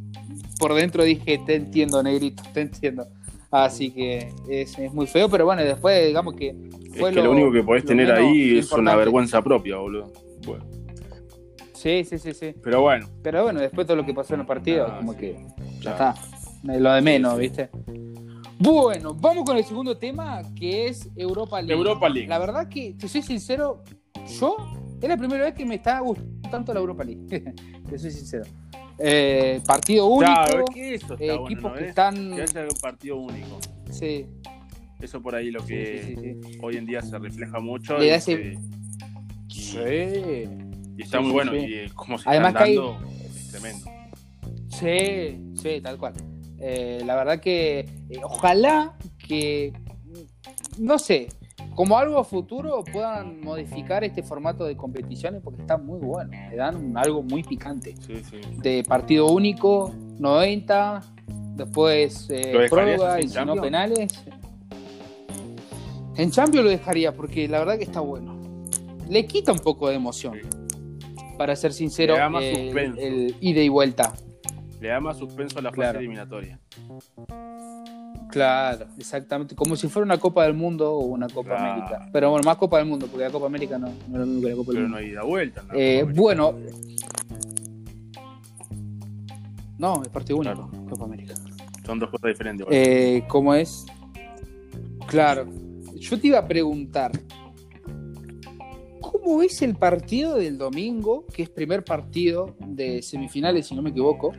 por 0.60 0.74
dentro 0.74 1.04
dije, 1.04 1.40
te 1.46 1.56
entiendo, 1.56 2.02
negrito, 2.02 2.44
te 2.54 2.62
entiendo. 2.62 3.08
Así 3.52 3.92
que 3.92 4.32
es, 4.50 4.78
es 4.80 4.94
muy 4.94 5.06
feo, 5.06 5.30
pero 5.30 5.46
bueno, 5.46 5.64
después 5.64 6.08
digamos 6.08 6.34
que 6.34 6.50
Es 6.96 7.04
que 7.04 7.12
lo, 7.22 7.32
único 7.32 7.52
que 7.52 7.62
podés 7.64 7.86
tener 7.86 8.12
ahí 8.12 8.58
es 8.58 8.72
una 8.72 8.96
vergüenza 8.96 9.42
propia, 9.42 9.78
boludo. 9.78 10.12
Bueno, 10.46 10.66
Sí, 11.74 12.04
sí, 12.06 12.18
sí, 12.18 12.34
sí. 12.34 12.56
pero 12.64 12.82
bueno, 12.82 13.08
Pero 13.22 13.44
bueno, 13.44 13.60
después 13.60 13.86
todo 13.86 13.98
lo 13.98 14.06
que 14.06 14.14
pasó 14.14 14.34
en 14.36 14.40
el 14.42 14.46
partido, 14.46 14.88
Ah, 14.90 14.98
como 14.98 15.14
sí. 15.14 15.20
que 15.20 15.46
ya 15.82 15.92
está. 15.92 16.16
Lo 16.64 16.94
de 16.94 17.02
menos, 17.02 17.34
Sí, 17.34 17.36
sí. 17.38 17.42
¿viste? 17.42 17.70
Bueno, 18.58 19.14
vamos 19.14 19.44
con 19.44 19.58
el 19.58 19.66
segundo 19.66 19.98
tema, 19.98 20.42
que 20.56 20.88
es 20.88 21.10
Europa 21.18 21.62
League. 21.62 21.74
Europa 21.74 22.08
League. 22.08 22.28
La 22.30 22.40
verdad 22.40 22.70
que, 22.70 22.94
te 22.98 23.10
soy 23.10 23.22
sincero, 23.22 23.84
yo 24.40 24.56
es 25.04 25.10
la 25.10 25.18
primera 25.18 25.44
vez 25.46 25.54
que 25.54 25.66
me 25.66 25.76
está 25.76 26.00
gustando 26.00 26.50
tanto 26.50 26.74
la 26.74 26.80
Europa 26.80 27.04
League. 27.04 27.26
te 27.90 27.98
soy 28.00 28.12
sincero. 28.12 28.44
Eh, 29.00 29.60
partido 29.66 30.06
único, 30.06 30.32
Claro, 30.34 30.66
es 30.70 30.74
que 30.76 30.94
eso 30.94 31.14
está 31.14 31.26
eh, 31.26 31.28
bueno, 31.38 31.46
equipos 31.48 31.72
¿no 31.72 31.78
que 31.78 31.88
están. 31.90 32.36
Que 32.36 32.42
haya 32.44 32.62
un 32.64 32.80
partido 32.82 33.18
único. 33.18 33.60
Sí, 33.90 34.26
Eso 35.02 35.22
por 35.22 35.34
ahí 35.36 35.50
lo 35.52 35.66
que 35.66 36.04
sí, 36.04 36.16
sí, 36.16 36.52
sí. 36.54 36.58
hoy 36.62 36.78
en 36.78 36.86
día 36.86 37.02
se 37.02 37.18
refleja 37.18 37.60
mucho. 37.60 37.98
Le 37.98 38.06
y, 38.06 38.10
da 38.10 38.16
ese- 38.18 38.54
se- 38.54 38.60
Sí. 39.50 40.50
y 40.98 41.02
está 41.02 41.20
muy 41.22 41.32
bueno. 41.32 41.56
Y 41.56 41.74
eh, 41.74 41.90
como 41.96 42.18
se 42.18 42.30
Además 42.30 42.50
están 42.54 42.64
que 42.66 42.70
hay- 42.70 42.76
dando, 42.76 43.00
es 43.36 43.52
tremendo. 43.52 43.86
Sí, 44.70 45.56
sí, 45.62 45.82
tal 45.82 45.98
cual. 45.98 46.14
Eh, 46.60 47.02
la 47.06 47.16
verdad 47.16 47.40
que 47.40 47.88
ojalá 48.24 48.96
que, 49.18 49.74
no 50.78 50.98
sé, 51.00 51.28
como 51.76 51.98
algo 51.98 52.20
a 52.20 52.24
futuro 52.24 52.84
puedan 52.92 53.42
modificar 53.42 54.04
este 54.04 54.24
formato 54.24 54.66
de 54.66 54.78
competiciones 54.78 55.42
porque 55.44 55.62
está 55.62 55.78
muy 55.78 56.00
bueno. 56.00 56.32
Le 56.50 56.56
dan 56.56 56.96
algo 56.98 57.24
muy 57.24 57.44
picante. 57.44 57.96
Sí, 57.98 58.24
sí. 58.24 58.42
De 58.62 58.84
partido 58.84 59.28
único, 59.28 59.94
90, 60.20 61.02
después 61.56 62.30
eh, 62.30 62.52
¿Lo 62.54 62.60
dejarías 62.62 62.70
prórroga 62.70 63.16
así 63.16 63.26
y 63.26 63.30
si 63.30 63.46
no 63.46 63.56
penales. 63.56 64.26
En 66.16 66.30
Champions 66.30 66.66
lo 66.66 66.70
dejaría 66.70 67.14
porque 67.14 67.48
la 67.48 67.60
verdad 67.60 67.78
que 67.78 67.84
está 67.84 68.00
bueno. 68.00 68.38
Le 69.10 69.26
quita 69.26 69.52
un 69.52 69.60
poco 69.60 69.90
de 69.90 69.96
emoción. 69.96 70.40
Para 71.38 71.56
ser 71.56 71.74
sincero, 71.74 72.16
el, 72.16 72.66
suspenso. 72.66 73.02
el 73.02 73.36
ida 73.42 73.62
y 73.62 73.70
vuelta. 73.70 74.14
Le 74.80 74.90
da 74.90 75.00
más 75.00 75.18
suspenso 75.18 75.60
a 75.60 75.62
la 75.64 75.72
fase 75.72 75.98
eliminatoria. 75.98 76.60
Claro, 78.34 78.88
exactamente. 78.98 79.56
Como 79.56 79.76
si 79.76 79.88
fuera 79.88 80.06
una 80.06 80.18
Copa 80.18 80.44
del 80.44 80.56
Mundo 80.56 80.92
o 80.92 81.06
una 81.06 81.28
Copa 81.30 81.56
Claro. 81.56 81.72
América. 81.74 82.10
Pero 82.12 82.32
bueno, 82.32 82.44
más 82.44 82.58
Copa 82.58 82.80
del 82.80 82.88
Mundo, 82.88 83.06
porque 83.06 83.26
la 83.26 83.32
Copa 83.32 83.46
América 83.46 83.78
no, 83.78 83.88
no 83.88 83.94
es 83.94 84.20
lo 84.20 84.26
mismo 84.26 84.42
que 84.42 84.50
la 84.50 84.56
Copa 84.56 84.72
del 84.72 84.76
Pero 84.78 84.88
Mundo. 84.90 84.90
no 84.90 84.98
hay 84.98 85.12
ida 85.12 85.24
vuelta. 85.24 85.64
Eh, 85.76 86.04
bueno. 86.16 86.56
No, 89.78 90.02
es 90.02 90.10
partido 90.10 90.38
único, 90.40 90.68
Claro. 90.70 90.86
Copa 90.90 91.06
América. 91.06 91.34
Son 91.86 92.00
dos 92.00 92.10
cosas 92.10 92.30
diferentes. 92.30 92.66
Eh, 92.72 93.24
¿Cómo 93.28 93.54
es? 93.54 93.86
Claro. 95.08 95.46
Yo 95.96 96.20
te 96.20 96.28
iba 96.28 96.40
a 96.40 96.48
preguntar. 96.48 97.12
¿Cómo 99.00 99.42
es 99.44 99.62
el 99.62 99.76
partido 99.76 100.36
del 100.36 100.58
domingo, 100.58 101.26
que 101.28 101.44
es 101.44 101.50
primer 101.50 101.84
partido 101.84 102.56
de 102.66 103.02
semifinales, 103.02 103.68
si 103.68 103.76
no 103.76 103.82
me 103.82 103.92
equivoco? 103.92 104.32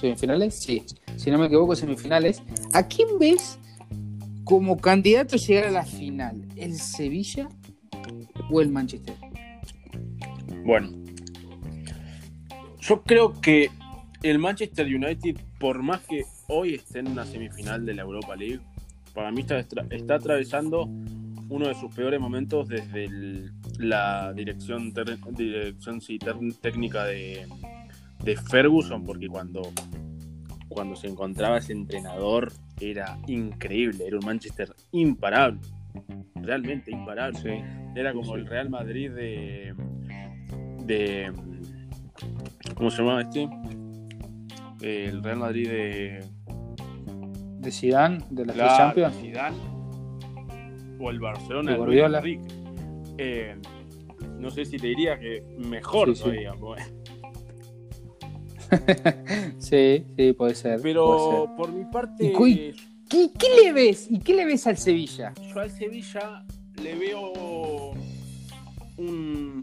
¿Semifinales? 0.00 0.54
Sí. 0.54 0.82
Si 1.16 1.30
no 1.30 1.38
me 1.38 1.46
equivoco, 1.46 1.74
semifinales. 1.74 2.42
¿A 2.72 2.86
quién 2.86 3.18
ves 3.18 3.58
como 4.44 4.76
candidato 4.76 5.36
a 5.36 5.38
llegar 5.38 5.64
a 5.66 5.70
la 5.70 5.84
final? 5.84 6.46
¿El 6.56 6.74
Sevilla 6.74 7.48
o 8.50 8.60
el 8.60 8.70
Manchester? 8.70 9.14
Bueno, 10.64 10.90
yo 12.80 13.02
creo 13.02 13.40
que 13.40 13.70
el 14.22 14.38
Manchester 14.38 14.86
United, 14.86 15.36
por 15.58 15.82
más 15.82 16.00
que 16.02 16.24
hoy 16.48 16.74
esté 16.74 17.00
en 17.00 17.08
una 17.08 17.24
semifinal 17.24 17.84
de 17.86 17.94
la 17.94 18.02
Europa 18.02 18.36
League, 18.36 18.60
para 19.14 19.30
mí 19.30 19.40
está, 19.40 19.58
está 19.58 20.14
atravesando 20.14 20.88
uno 21.48 21.68
de 21.68 21.74
sus 21.74 21.94
peores 21.94 22.20
momentos 22.20 22.68
desde 22.68 23.08
la 23.78 24.32
dirección, 24.32 24.92
dirección 25.30 26.00
técnica 26.60 27.04
de, 27.04 27.46
de 28.22 28.36
Ferguson, 28.36 29.04
porque 29.04 29.28
cuando, 29.28 29.62
cuando 30.68 30.96
se 30.96 31.06
encontraba 31.08 31.58
ese 31.58 31.72
entrenador 31.72 32.52
era 32.80 33.18
increíble, 33.26 34.04
era 34.06 34.18
un 34.18 34.24
Manchester 34.26 34.72
imparable, 34.92 35.60
realmente 36.34 36.90
imparable. 36.90 37.64
Era 37.94 38.12
como 38.12 38.34
el 38.36 38.46
Real 38.46 38.68
Madrid 38.68 39.10
de. 39.10 39.74
de 40.84 41.32
¿Cómo 42.74 42.90
se 42.90 42.98
llamaba 42.98 43.22
este? 43.22 43.48
El 44.82 45.22
Real 45.22 45.38
Madrid 45.38 45.68
de. 45.68 46.24
¿De 47.60 47.70
Zidane? 47.72 48.18
¿De 48.30 48.44
la 48.46 48.52
Claro, 48.52 48.76
Champions? 48.76 49.16
Zidane, 49.16 49.56
o 51.00 51.10
el 51.10 51.18
Barcelona 51.18 51.72
De 51.72 51.78
Luis. 51.78 52.00
Enrique. 52.02 52.42
Eh, 53.18 53.56
no 54.38 54.50
sé 54.50 54.64
si 54.66 54.76
te 54.76 54.88
diría 54.88 55.18
que 55.18 55.42
mejor 55.58 56.08
Sí, 56.08 56.14
sí. 56.16 56.22
todavía. 56.22 56.52
pues. 56.60 56.92
Sí, 59.58 60.04
sí, 60.16 60.32
puede 60.32 60.54
ser. 60.54 60.80
puede 60.80 60.82
Pero 60.82 61.46
ser. 61.46 61.56
por 61.56 61.72
mi 61.72 61.84
parte, 61.84 62.26
Y 62.26 62.74
¿Qué, 63.08 63.30
qué 63.38 63.46
le 63.64 63.72
ves? 63.72 64.08
¿Y 64.10 64.18
qué 64.18 64.34
le 64.34 64.44
ves 64.44 64.66
al 64.66 64.76
Sevilla? 64.78 65.32
yo 65.54 65.60
al 65.60 65.70
Sevilla 65.70 66.44
le 66.82 66.94
veo 66.96 67.32
un, 68.98 69.62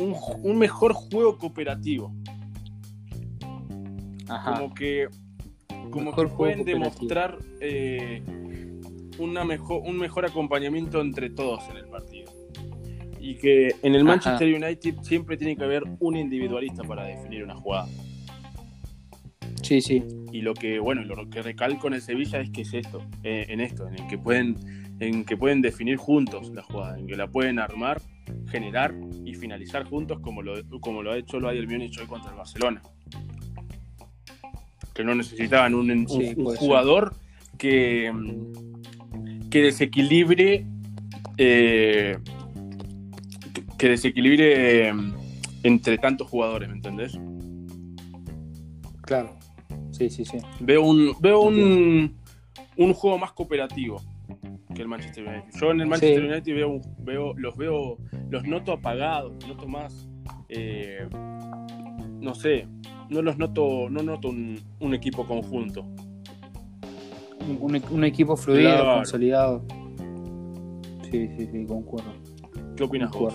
un, 0.00 0.16
un 0.42 0.58
mejor 0.58 0.92
juego 0.92 1.38
cooperativo. 1.38 2.12
Ajá. 4.28 4.54
como 4.54 4.74
que 4.74 5.08
como 5.90 6.06
Mejor 6.10 6.28
que 6.30 6.34
pueden 6.34 6.64
demostrar 6.64 7.38
eh, 7.60 8.22
una 9.18 9.44
mejor, 9.44 9.82
un 9.84 9.96
mejor 9.98 10.26
acompañamiento 10.26 11.00
entre 11.00 11.30
todos 11.30 11.62
en 11.70 11.76
el 11.76 11.86
partido. 11.86 12.15
Y 13.28 13.34
que 13.34 13.74
en 13.82 13.94
el 13.96 14.02
Ajá. 14.02 14.04
Manchester 14.04 14.54
United 14.54 14.94
siempre 15.02 15.36
tiene 15.36 15.56
que 15.56 15.64
haber 15.64 15.82
un 15.98 16.16
individualista 16.16 16.84
para 16.84 17.04
definir 17.04 17.42
una 17.42 17.56
jugada. 17.56 17.88
Sí, 19.62 19.80
sí. 19.80 20.00
Y 20.30 20.42
lo 20.42 20.54
que, 20.54 20.78
bueno, 20.78 21.02
lo 21.02 21.28
que 21.28 21.42
recalco 21.42 21.88
en 21.88 21.94
el 21.94 22.02
Sevilla 22.02 22.40
es 22.40 22.50
que 22.50 22.60
es 22.62 22.72
esto, 22.72 23.02
eh, 23.24 23.46
en 23.48 23.60
esto, 23.60 23.88
en 23.88 23.94
el 23.94 24.06
que 24.06 24.16
pueden, 24.16 24.56
en 25.00 25.24
que 25.24 25.36
pueden 25.36 25.60
definir 25.60 25.96
juntos 25.96 26.50
la 26.54 26.62
jugada, 26.62 26.98
en 27.00 27.08
que 27.08 27.16
la 27.16 27.26
pueden 27.26 27.58
armar, 27.58 28.00
generar 28.48 28.94
y 29.24 29.34
finalizar 29.34 29.82
juntos 29.84 30.20
como 30.20 30.42
lo, 30.42 30.54
como 30.80 31.02
lo 31.02 31.10
ha 31.10 31.18
hecho 31.18 31.38
el 31.38 31.42
Bayern 31.44 31.68
Múnich 31.68 31.98
hoy 31.98 32.06
contra 32.06 32.30
el 32.30 32.36
Barcelona. 32.36 32.80
Que 34.94 35.02
no 35.02 35.16
necesitaban 35.16 35.74
un, 35.74 35.90
un- 35.90 36.08
Sí, 36.08 36.28
un 36.36 36.44
puede 36.44 36.58
ser. 36.58 36.66
jugador 36.66 37.14
que, 37.58 38.12
que 39.50 39.62
desequilibre 39.62 40.64
eh, 41.38 42.18
que- 43.78 43.88
desequilibre 43.88 44.88
eh, 44.88 44.94
entre 45.62 45.98
tantos 45.98 46.28
jugadores, 46.28 46.68
¿me 46.68 46.76
entendés? 46.76 47.18
Claro. 49.02 49.36
Sí, 49.92 50.10
sí, 50.10 50.24
sí. 50.24 50.38
Veo 50.60 50.82
un, 50.82 51.14
veo 51.20 51.40
un, 51.40 52.16
un 52.76 52.92
juego 52.92 53.18
más 53.18 53.32
cooperativo 53.32 54.02
que 54.74 54.82
el 54.82 54.88
Manchester 54.88 55.26
United. 55.26 55.58
Yo 55.60 55.70
en 55.70 55.80
el 55.80 55.86
Manchester 55.86 56.20
Sí. 56.22 56.26
United 56.26 56.54
veo, 56.54 56.80
veo, 56.98 57.34
los 57.38 57.56
veo, 57.56 57.98
los 58.30 58.44
noto 58.44 58.72
apagados, 58.72 59.32
noto 59.46 59.66
más, 59.66 60.06
eh, 60.48 61.08
no 62.20 62.34
sé, 62.34 62.66
no 63.08 63.22
los 63.22 63.38
noto, 63.38 63.88
no 63.88 64.02
noto 64.02 64.28
un, 64.28 64.60
un 64.80 64.94
equipo 64.94 65.26
conjunto. 65.26 65.84
Un, 67.60 68.04
equipo 68.04 68.36
fluido, 68.36 68.70
Claro. 68.72 68.94
consolidado. 68.96 69.64
Sí, 71.10 71.28
sí, 71.38 71.48
sí, 71.52 71.64
concuerdo. 71.66 72.12
¿Qué 72.76 72.82
opinas 72.82 73.12
vos? 73.12 73.34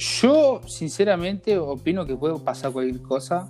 Yo, 0.00 0.62
sinceramente, 0.66 1.58
opino 1.58 2.06
que 2.06 2.16
puede 2.16 2.38
pasar 2.38 2.72
cualquier 2.72 3.02
cosa. 3.02 3.46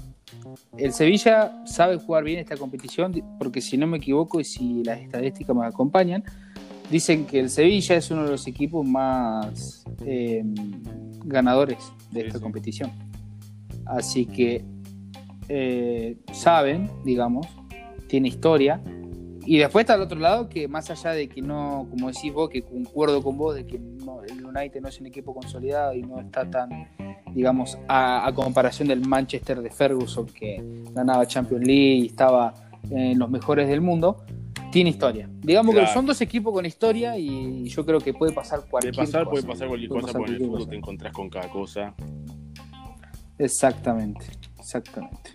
El 0.77 0.93
Sevilla 0.93 1.65
sabe 1.65 1.97
jugar 1.99 2.25
bien 2.25 2.41
esta 2.41 2.57
competición, 2.57 3.13
porque 3.39 3.61
si 3.61 3.77
no 3.77 3.87
me 3.87 3.99
equivoco 3.99 4.41
y 4.41 4.45
si 4.45 4.83
las 4.83 4.99
estadísticas 4.99 5.55
me 5.55 5.65
acompañan, 5.65 6.25
dicen 6.91 7.25
que 7.25 7.39
el 7.39 7.51
Sevilla 7.51 7.95
es 7.95 8.11
uno 8.11 8.25
de 8.25 8.31
los 8.31 8.49
equipos 8.49 8.85
más 8.85 9.85
eh, 10.05 10.43
ganadores 11.25 11.79
de 12.11 12.23
Sí, 12.23 12.27
esta 12.27 12.39
sí. 12.39 12.43
competición. 12.43 12.91
Así 13.87 14.27
que 14.27 14.65
eh, 15.49 16.17
saben, 16.33 16.91
digamos, 17.05 17.47
tiene 18.09 18.27
historia. 18.27 18.81
Y 19.47 19.59
después 19.59 19.85
está 19.85 19.95
al 19.95 20.03
otro 20.03 20.19
lado 20.19 20.49
que 20.49 20.69
más 20.69 20.91
allá 20.91 21.13
de 21.13 21.29
que 21.29 21.41
no, 21.41 21.87
como 21.91 22.09
decís 22.09 22.33
vos, 22.33 22.51
que 22.51 22.63
concuerdo 22.63 23.23
con 23.23 23.39
vos 23.39 23.55
de 23.55 23.67
que 23.67 23.79
no, 23.79 24.23
el 24.23 24.45
United 24.45 24.81
no 24.81 24.89
es 24.89 25.01
un 25.01 25.07
equipo 25.07 25.35
consolidado 25.35 25.95
y 25.95 26.03
no 26.03 26.21
está 26.21 26.49
tan, 26.51 26.89
digamos, 27.33 27.79
a, 27.89 28.27
a 28.27 28.35
comparación 28.35 28.89
del 28.89 29.07
Manchester 29.07 29.63
de 29.63 29.71
Ferguson 29.71 30.27
que 30.27 30.63
ganaba 30.93 31.27
Champions 31.27 31.67
League 31.67 31.95
y 31.95 32.07
estaba 32.07 32.55
en 32.91 33.19
los 33.19 33.31
mejores 33.31 33.69
del 33.69 33.81
mundo, 33.81 34.25
tiene 34.71 34.91
historia. 34.91 35.29
Digamos 35.41 35.75
que 35.75 35.87
son 35.87 36.07
dos 36.07 36.21
equipos 36.21 36.53
con 36.53 36.65
historia 36.65 37.17
y 37.19 37.65
yo 37.65 37.85
creo 37.85 38.01
que 38.01 38.15
puede 38.15 38.33
pasar 38.33 38.63
De 38.63 38.69
cualquier 38.69 38.95
pasar 38.95 39.25
cosa. 39.25 39.31
puede 39.31 39.43
pasar 39.47 39.69
cualquier 39.69 39.89
Puede 39.91 40.03
cosa, 40.03 40.19
porque 40.19 40.33
en 40.33 40.43
el 40.43 40.47
fútbol 40.47 40.69
te 40.69 40.77
encontrás 40.77 41.13
con 41.13 41.29
cada 41.29 41.49
cosa. 41.49 41.95
Exactamente, 43.39 44.27
exactamente. 44.59 45.31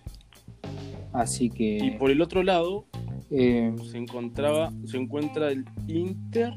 Así 1.12 1.50
que... 1.50 1.78
Y 1.78 1.91
por 1.91 2.12
el 2.12 2.22
otro 2.22 2.44
lado 2.44 2.86
eh, 3.31 3.73
se 3.91 3.97
encontraba, 3.97 4.71
se 4.85 4.97
encuentra 4.97 5.51
el 5.51 5.65
Inter. 5.88 6.53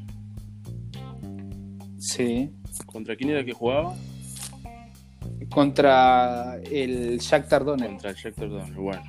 sí. 1.97 2.51
¿Contra 2.85 3.15
quién 3.15 3.31
era 3.31 3.43
que 3.43 3.51
jugaba? 3.53 3.95
Contra 5.49 6.57
el 6.71 7.17
Shakhtar 7.19 7.65
Donetsk. 7.65 7.89
Contra 7.91 8.09
el 8.11 8.15
Shakhtar 8.15 8.49
Donetsk, 8.49 8.75
bueno. 8.75 9.01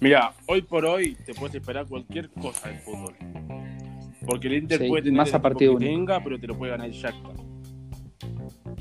Mira, 0.00 0.32
hoy 0.46 0.62
por 0.62 0.84
hoy 0.86 1.16
te 1.26 1.34
puedes 1.34 1.54
esperar 1.56 1.86
cualquier 1.86 2.30
cosa 2.30 2.68
del 2.68 2.78
fútbol. 2.78 3.14
Porque 4.26 4.48
el 4.48 4.54
Inter 4.54 4.80
Sí, 4.80 4.88
puede 4.88 5.02
tener 5.04 5.16
más 5.18 5.34
a 5.34 5.40
partido 5.42 5.76
que 5.78 5.86
tenga, 5.86 6.22
pero 6.22 6.38
te 6.38 6.46
lo 6.46 6.56
puede 6.56 6.72
ganar 6.72 6.86
el 6.88 6.92
Shakhtar. 6.94 7.36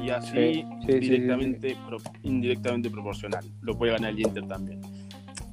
Y 0.04 0.10
así 0.10 0.32
Sí, 0.32 0.54
sí, 0.86 0.92
sí, 0.94 1.00
directamente, 1.00 1.76
pro- 1.88 1.98
indirectamente 2.24 2.90
proporcional. 2.90 3.46
Lo 3.62 3.78
puede 3.78 3.94
ganar 3.94 4.12
el 4.12 4.20
Inter 4.20 4.48
también. 4.48 4.80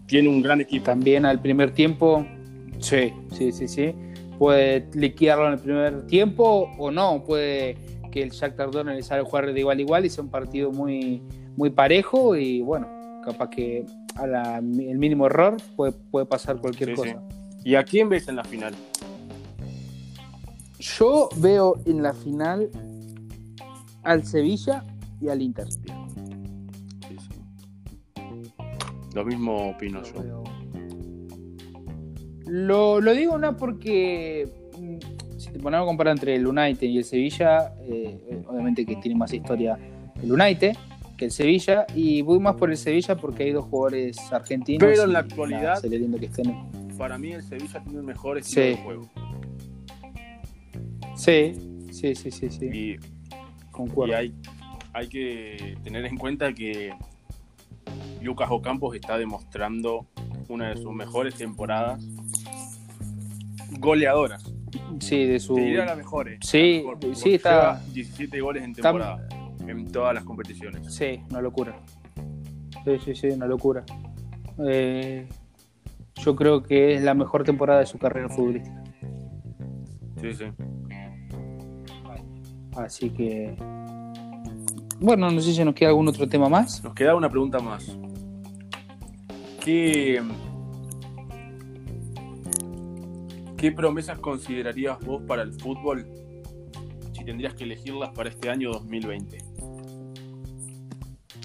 Tiene 0.06 0.28
un 0.28 0.42
gran 0.42 0.60
equipo. 0.60 0.84
También 0.84 1.24
al 1.26 1.40
primer 1.40 1.72
tiempo, 1.72 2.26
sí, 2.78 3.12
sí, 3.32 3.52
sí, 3.52 3.68
sí. 3.68 3.94
Puede 4.38 4.88
liquidarlo 4.94 5.46
en 5.46 5.52
el 5.54 5.58
primer 5.60 6.06
tiempo 6.06 6.70
o 6.78 6.90
no. 6.90 7.22
Puede 7.24 7.76
que 8.10 8.22
el 8.22 8.30
Shakhtar 8.30 8.70
Donetsk 8.70 8.96
le 8.96 9.02
salga 9.02 9.22
a 9.22 9.26
jugar 9.26 9.52
de 9.52 9.58
igual 9.60 9.78
a 9.78 9.80
igual 9.80 10.04
y 10.04 10.10
sea 10.10 10.22
un 10.24 10.30
partido 10.30 10.70
muy, 10.72 11.22
muy 11.56 11.70
parejo 11.70 12.36
y 12.36 12.60
bueno, 12.60 12.86
capaz 13.24 13.50
que 13.50 13.84
a 14.16 14.26
la- 14.26 14.58
el 14.58 14.98
mínimo 14.98 15.26
error 15.26 15.56
puede, 15.76 15.92
puede 15.92 16.26
pasar 16.26 16.58
cualquier 16.58 16.90
Sí, 16.90 16.94
cosa. 16.96 17.22
¿Y 17.64 17.74
a 17.76 17.82
quién 17.84 18.08
ves 18.08 18.28
en 18.28 18.36
la 18.36 18.44
final? 18.44 18.74
Yo 20.78 21.28
veo 21.36 21.76
en 21.86 22.02
la 22.02 22.12
final 22.12 22.68
al 24.02 24.24
Sevilla 24.24 24.84
y 25.20 25.28
al 25.28 25.40
Inter. 25.40 25.66
Lo 29.14 29.24
mismo 29.24 29.70
opino 29.70 30.00
Lo 30.00 30.24
yo. 30.24 30.44
Lo, 32.46 33.00
lo 33.00 33.12
digo 33.14 33.38
no 33.38 33.56
porque 33.56 34.48
mm, 34.78 35.38
si 35.38 35.50
te 35.50 35.58
ponemos 35.58 35.84
a 35.84 35.86
comparar 35.86 36.12
entre 36.12 36.34
el 36.36 36.46
United 36.46 36.86
y 36.86 36.98
el 36.98 37.04
Sevilla, 37.04 37.74
eh, 37.80 38.20
eh, 38.30 38.42
obviamente 38.46 38.84
que 38.84 38.96
tiene 38.96 39.16
más 39.16 39.32
historia 39.32 39.78
el 40.22 40.30
United 40.32 40.76
que 41.16 41.26
el 41.26 41.30
Sevilla, 41.30 41.86
y 41.94 42.22
voy 42.22 42.40
más 42.40 42.56
por 42.56 42.70
el 42.72 42.76
Sevilla 42.76 43.14
porque 43.16 43.44
hay 43.44 43.52
dos 43.52 43.66
jugadores 43.66 44.18
argentinos. 44.32 44.80
Pero 44.90 45.04
en 45.04 45.12
la 45.12 45.20
actualidad- 45.20 45.80
lindo 45.84 46.18
que 46.18 46.26
estén. 46.26 46.52
Para 46.98 47.18
mí 47.18 47.30
el 47.30 47.42
Sevilla 47.44 47.80
tiene 47.84 48.00
un 48.00 48.06
mejor 48.06 48.38
estilo 48.38 48.62
Sí. 48.64 48.70
de 48.70 48.76
juego. 48.78 49.10
Sí, 51.16 51.54
sí, 51.92 52.14
sí, 52.16 52.30
sí, 52.32 52.50
sí, 52.50 52.66
Y, 52.66 52.96
concuerdo. 53.70 54.12
y 54.12 54.16
hay, 54.16 54.34
hay 54.92 55.08
que 55.08 55.76
tener 55.84 56.04
en 56.04 56.16
cuenta 56.18 56.52
que 56.52 56.92
Lucas 58.24 58.48
Ocampos 58.50 58.94
está 58.96 59.18
demostrando 59.18 60.06
una 60.48 60.70
de 60.70 60.76
sus 60.76 60.92
mejores 60.92 61.34
temporadas 61.34 62.02
goleadoras. 63.78 64.52
Sí, 64.98 65.24
de 65.26 65.38
su. 65.38 65.54
Te 65.54 65.72
las 65.74 65.96
mejores. 65.96 66.38
Sí, 66.42 66.76
La 66.78 66.78
mejor, 66.78 67.00
porque 67.00 67.14
sí, 67.16 67.34
está- 67.34 67.50
lleva 67.50 67.80
17 67.92 68.40
goles 68.40 68.64
en 68.64 68.70
está- 68.70 68.82
temporada 68.82 69.28
en 69.66 69.90
todas 69.92 70.14
las 70.14 70.24
competiciones. 70.24 70.92
Sí, 70.94 71.20
una 71.30 71.40
locura. 71.40 71.76
Sí, 72.84 72.98
sí, 73.04 73.14
sí, 73.14 73.28
una 73.28 73.46
locura. 73.46 73.84
Eh, 74.66 75.28
yo 76.16 76.36
creo 76.36 76.62
que 76.62 76.94
es 76.94 77.02
la 77.02 77.14
mejor 77.14 77.44
temporada 77.44 77.80
de 77.80 77.86
su 77.86 77.98
carrera 77.98 78.28
futbolística. 78.28 78.82
Sí, 80.20 80.32
sí. 80.34 80.44
Así 82.76 83.10
que. 83.10 83.54
Bueno, 85.00 85.30
no 85.30 85.40
sé 85.40 85.52
si 85.52 85.64
nos 85.64 85.74
queda 85.74 85.90
algún 85.90 86.08
otro 86.08 86.28
tema 86.28 86.48
más. 86.48 86.82
Nos 86.82 86.94
queda 86.94 87.14
una 87.14 87.28
pregunta 87.28 87.58
más. 87.58 87.96
¿Qué, 89.64 90.20
¿Qué 93.56 93.72
promesas 93.72 94.18
considerarías 94.18 94.98
vos 95.00 95.22
para 95.26 95.40
el 95.42 95.54
fútbol 95.54 96.06
si 97.16 97.24
tendrías 97.24 97.54
que 97.54 97.64
elegirlas 97.64 98.10
para 98.10 98.28
este 98.28 98.50
año 98.50 98.72
2020? 98.72 99.38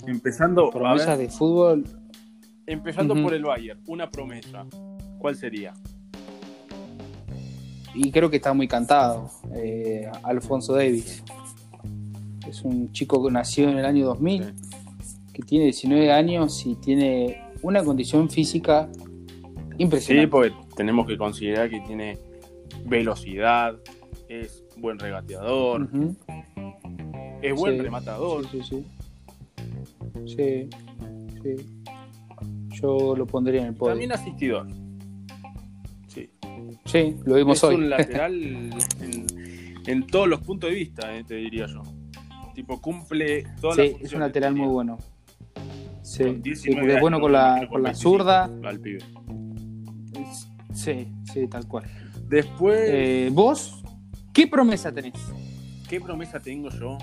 Empezando, 0.05 0.69
Promesas 0.69 1.17
de 1.17 1.29
fútbol. 1.29 1.85
empezando 2.65 3.15
por 3.15 3.33
el 3.33 3.43
Bayern, 3.43 3.79
una 3.87 4.09
promesa. 4.11 4.65
¿Cuál 5.17 5.35
sería? 5.35 5.73
Y 7.93 8.11
creo 8.11 8.29
que 8.29 8.35
está 8.37 8.53
muy 8.53 8.67
cantado. 8.67 9.29
eh, 9.55 10.09
Alfonso 10.23 10.73
Davis. 10.73 11.23
Es 12.47 12.63
un 12.63 12.91
chico 12.91 13.23
que 13.25 13.31
nació 13.31 13.69
en 13.69 13.77
el 13.77 13.85
año 13.85 14.05
2000, 14.07 14.53
que 15.33 15.41
tiene 15.43 15.65
19 15.65 16.11
años 16.11 16.65
y 16.65 16.75
tiene 16.75 17.48
una 17.61 17.83
condición 17.83 18.29
física 18.29 18.89
Sí, 18.93 19.83
impresionante. 19.83 20.27
porque 20.27 20.53
tenemos 20.75 21.07
que 21.07 21.17
considerar 21.17 21.69
que 21.69 21.79
tiene 21.81 22.17
velocidad, 22.85 23.75
es 24.27 24.63
buen 24.77 24.99
regateador, 24.99 25.89
es 27.41 27.55
buen 27.55 27.75
Sí, 27.75 27.81
rematador. 27.81 28.45
Sí, 28.51 28.61
sí, 28.63 28.85
sí. 30.25 30.29
Sí, 30.35 30.69
sí. 31.43 31.65
Yo 32.81 33.15
lo 33.15 33.25
pondría 33.25 33.61
en 33.61 33.67
el 33.67 33.73
podio. 33.73 33.91
También 33.93 34.11
asistidor. 34.11 34.67
Sí. 36.07 36.29
Sí, 36.85 37.15
lo 37.25 37.35
vimos 37.35 37.57
es 37.57 37.63
hoy. 37.63 37.75
un 37.75 37.89
lateral 37.89 38.33
en, 38.43 39.25
en 39.87 40.07
todos 40.07 40.27
los 40.27 40.41
puntos 40.41 40.69
de 40.69 40.75
vista, 40.75 41.15
eh, 41.15 41.23
te 41.23 41.35
diría 41.35 41.65
yo. 41.67 41.81
Tipo, 42.53 42.79
cumple 42.81 43.43
todas 43.61 43.77
las 43.77 43.87
sí, 43.87 43.95
es 44.01 44.13
un 44.13 44.19
lateral 44.19 44.53
te 44.53 44.59
muy 44.59 44.67
bueno. 44.67 44.97
Sí, 46.09 46.23
Con 46.23 46.35
sí, 46.37 46.41
19 46.41 46.81
porque 46.81 46.95
es 46.95 47.01
bueno 47.01 47.19
con 47.21 47.31
la, 47.31 47.67
con 47.69 47.83
la 47.83 47.89
25 47.89 47.95
zurda. 48.17 48.45
Al 48.63 48.79
pibe. 48.79 48.99
Sí, 50.73 51.07
sí, 51.31 51.47
tal 51.47 51.67
cual. 51.67 51.83
Después, 52.27 52.79
Eh, 52.83 53.29
¿Vos 53.31 53.83
qué 54.33 54.47
promesa 54.47 54.91
tenés? 54.91 55.13
¿qué 55.87 56.01
promesa 56.01 56.39
tengo 56.39 56.69
yo? 56.69 56.97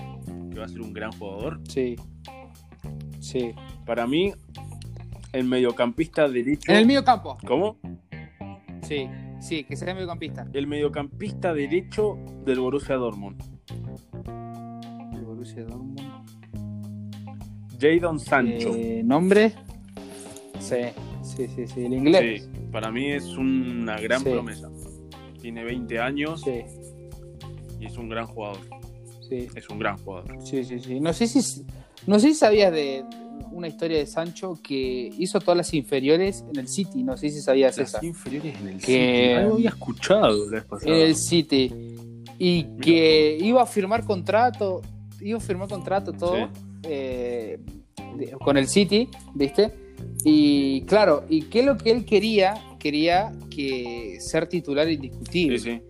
Que 0.51 0.59
va 0.59 0.65
a 0.65 0.67
ser 0.67 0.81
un 0.81 0.91
gran 0.91 1.13
jugador. 1.13 1.61
Sí, 1.69 1.95
sí. 3.21 3.53
Para 3.85 4.05
mí, 4.07 4.33
el 5.31 5.45
mediocampista 5.45 6.27
derecho. 6.27 6.69
En 6.69 6.77
el 6.79 6.85
medio 6.85 7.05
campo. 7.05 7.37
¿Cómo? 7.47 7.77
Sí, 8.81 9.07
sí, 9.39 9.63
que 9.63 9.77
sea 9.77 9.93
mediocampista. 9.93 10.47
El 10.51 10.67
mediocampista 10.67 11.53
derecho 11.53 12.17
del 12.45 12.59
Borussia 12.59 12.95
Dortmund. 12.95 13.41
El 15.13 15.23
Borussia 15.23 15.63
Dortmund. 15.63 16.06
Jadon 17.79 18.19
Sancho. 18.19 18.73
Eh, 18.75 19.01
¿Nombre? 19.03 19.53
Sí, 20.59 20.75
sí, 21.23 21.47
sí, 21.55 21.67
sí. 21.67 21.85
El 21.85 21.93
inglés. 21.93 22.43
Sí, 22.43 22.49
para 22.71 22.91
mí 22.91 23.11
es 23.11 23.25
una 23.37 23.99
gran 23.99 24.23
Sí. 24.23 24.29
promesa. 24.29 24.69
Tiene 25.41 25.63
20 25.63 25.99
años 25.99 26.41
Sí, 26.41 26.61
y 27.79 27.85
es 27.85 27.97
un 27.97 28.09
gran 28.09 28.25
jugador. 28.27 28.59
sí, 29.29 29.47
Es 29.55 29.69
un 29.69 29.79
gran 29.79 29.97
jugador. 29.97 30.35
sí, 30.43 30.63
sí, 30.63 30.79
sí. 30.79 30.99
No 30.99 31.13
sé 31.13 31.27
si, 31.27 31.63
no 32.07 32.19
sé 32.19 32.29
si 32.29 32.33
sabías 32.35 32.71
de 32.73 33.03
una 33.51 33.67
historia 33.67 33.97
de 33.97 34.05
Sancho 34.05 34.59
que 34.61 35.09
hizo 35.17 35.39
todas 35.39 35.57
las 35.57 35.73
inferiores 35.73 36.43
en 36.51 36.59
el 36.59 36.67
City. 36.67 37.03
No 37.03 37.17
sé 37.17 37.29
si 37.29 37.41
sabías 37.41 37.77
esa. 37.77 37.97
Las 37.97 38.03
inferiores 38.03 38.55
en 38.59 38.67
el 38.67 38.77
Que- 38.79 38.85
City. 38.85 39.33
Algo 39.33 39.55
había 39.55 39.69
escuchado 39.69 40.45
la 40.45 40.51
vez 40.51 40.63
pasada. 40.65 40.95
En 40.95 41.01
el 41.01 41.15
City. 41.15 41.71
Y 42.39 42.63
que 42.81 43.37
iba 43.41 43.61
a 43.63 43.65
firmar 43.65 44.05
contrato, 44.05 44.81
iba 45.21 45.37
a 45.37 45.41
firmar 45.41 45.67
contrato 45.69 46.13
todo 46.13 46.35
Sí. 46.35 46.43
Eh, 46.83 47.59
con 48.43 48.57
el 48.57 48.67
City, 48.67 49.09
¿viste? 49.33 49.73
Y 50.23 50.81
claro, 50.81 51.23
¿y 51.29 51.43
qué 51.43 51.59
es 51.61 51.65
lo 51.65 51.77
que 51.77 51.91
él 51.91 52.05
quería? 52.05 52.53
Quería 52.79 53.33
que 53.49 54.17
ser 54.19 54.47
titular 54.47 54.89
indiscutible. 54.89 55.59
Sí, 55.59 55.71
sí. 55.75 55.81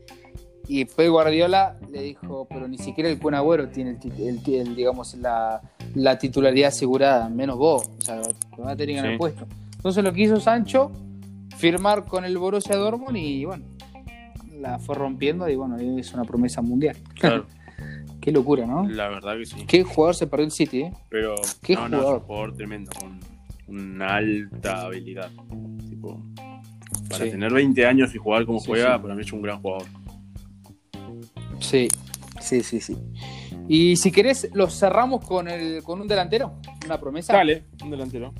Y 0.69 0.83
después 0.83 1.09
Guardiola 1.09 1.77
le 1.91 2.01
dijo, 2.01 2.45
pero 2.49 2.67
ni 2.67 2.77
siquiera 2.77 3.09
el 3.09 3.19
Kun 3.19 3.33
Agüero 3.35 3.69
tiene 3.69 3.97
el, 4.03 4.21
el- 4.45 4.53
el, 4.53 4.75
digamos, 4.75 5.15
la, 5.15 5.61
la 5.95 6.17
titularidad 6.17 6.69
asegurada, 6.69 7.29
menos 7.29 7.57
vos. 7.57 7.89
O 7.97 8.01
sea, 8.01 8.21
te 8.21 8.61
van 8.61 8.69
a 8.71 8.75
tener 8.75 9.01
Sí. 9.01 9.07
el 9.07 9.17
puesto. 9.17 9.45
Entonces 9.77 10.03
lo 10.03 10.11
que 10.11 10.21
hizo 10.23 10.39
Sancho, 10.41 10.91
firmar 11.57 12.05
con 12.05 12.25
el 12.25 12.37
Borussia 12.37 12.75
Dortmund 12.75 13.15
y 13.17 13.45
bueno, 13.45 13.63
la 14.59 14.79
fue 14.79 14.95
rompiendo 14.95 15.47
y 15.49 15.55
bueno, 15.55 15.77
es 15.77 16.13
una 16.13 16.23
promesa 16.25 16.61
mundial. 16.61 16.97
Claro, 17.19 17.45
Qué 18.27 18.33
locura, 18.33 18.65
¿no? 18.65 18.85
la 18.89 19.07
verdad 19.07 19.37
que 19.37 19.45
sí. 19.45 19.63
Qué 19.65 19.85
jugador 19.85 20.13
se 20.13 20.27
perdió 20.27 20.47
el 20.47 20.51
City, 20.51 20.81
¿eh? 20.81 20.93
Pero 21.07 21.35
Qué 21.63 21.75
no, 21.75 21.87
no, 21.87 21.95
es 21.95 22.01
jugador. 22.03 22.19
un 22.21 22.27
jugador 22.27 22.53
tremendo, 22.57 22.91
con 22.99 23.19
una 23.69 24.15
alta 24.17 24.81
habilidad. 24.81 25.31
Tipo, 25.89 26.21
para 27.09 27.23
Sí. 27.23 27.31
tener 27.31 27.53
20 27.53 27.85
años 27.85 28.13
y 28.13 28.17
jugar 28.17 28.45
como 28.45 28.59
Sí, 28.59 28.65
juega, 28.67 28.97
sí. 28.97 29.01
para 29.01 29.15
mí 29.15 29.21
es 29.21 29.31
un 29.31 29.41
gran 29.41 29.61
jugador. 29.61 29.87
Sí, 31.61 31.87
sí, 32.41 32.63
sí, 32.63 32.81
sí. 32.81 32.97
Y 33.69 33.95
si 33.95 34.11
querés, 34.11 34.49
lo 34.53 34.69
cerramos 34.69 35.23
con, 35.25 35.47
el, 35.47 35.81
con 35.81 36.01
un 36.01 36.07
delantero, 36.09 36.55
una 36.85 36.99
promesa. 36.99 37.31
Dale, 37.31 37.63
un 37.81 37.91
delantero. 37.91 38.33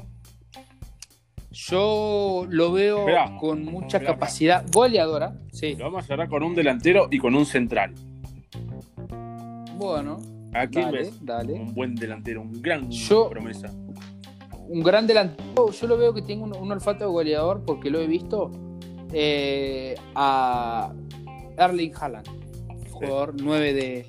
Yo 1.50 2.46
lo 2.50 2.74
veo 2.74 3.00
Esperá, 3.00 3.38
con 3.40 3.64
mucha 3.64 4.00
esperá, 4.00 4.16
capacidad 4.16 4.66
goleadora. 4.70 5.40
Sí, 5.54 5.76
Lo 5.78 5.86
vamos 5.86 6.04
a 6.04 6.08
cerrar 6.08 6.28
con 6.28 6.44
un 6.44 6.54
delantero 6.56 7.08
y 7.10 7.20
con 7.20 7.36
un 7.36 7.46
central. 7.46 7.94
Bueno, 9.78 10.18
¿A 10.54 10.66
dale, 10.68 10.98
ves? 11.00 11.14
dale. 11.26 11.54
Un 11.54 11.74
buen 11.74 11.96
delantero, 11.96 12.42
un 12.42 12.62
gran 12.62 12.90
Yo- 12.90 13.30
promesa. 13.30 13.72
Un 14.70 14.82
gran 14.84 15.08
delantero. 15.08 15.72
Yo 15.72 15.88
lo 15.88 15.98
veo 15.98 16.14
que 16.14 16.22
tiene 16.22 16.44
un, 16.44 16.56
un 16.56 16.72
olfato 16.72 17.10
goleador 17.12 17.64
porque 17.66 17.90
lo 17.90 18.00
he 18.02 18.08
visto 18.08 18.52
eh, 19.14 19.96
a 20.16 20.92
Erling 21.58 21.94
Haaland, 22.00 22.28
jugador 22.92 23.34
9 23.42 23.74
de, 23.74 24.06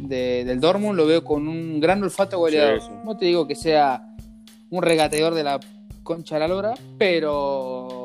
de- 0.00 0.44
del 0.44 0.60
Dortmund. 0.60 0.96
Lo 0.96 1.06
veo 1.06 1.24
con 1.24 1.48
un 1.48 1.80
gran 1.80 2.02
olfato 2.02 2.38
goleador. 2.38 2.80
Sí, 2.82 2.88
sí. 2.88 2.94
No 3.04 3.16
te 3.16 3.24
digo 3.26 3.46
que 3.46 3.54
sea 3.54 4.06
un 4.70 4.82
regateador 4.82 5.34
de 5.34 5.44
la 5.44 5.60
concha 6.02 6.34
de 6.34 6.40
la 6.40 6.48
lora, 6.48 6.74
pero 6.98 8.03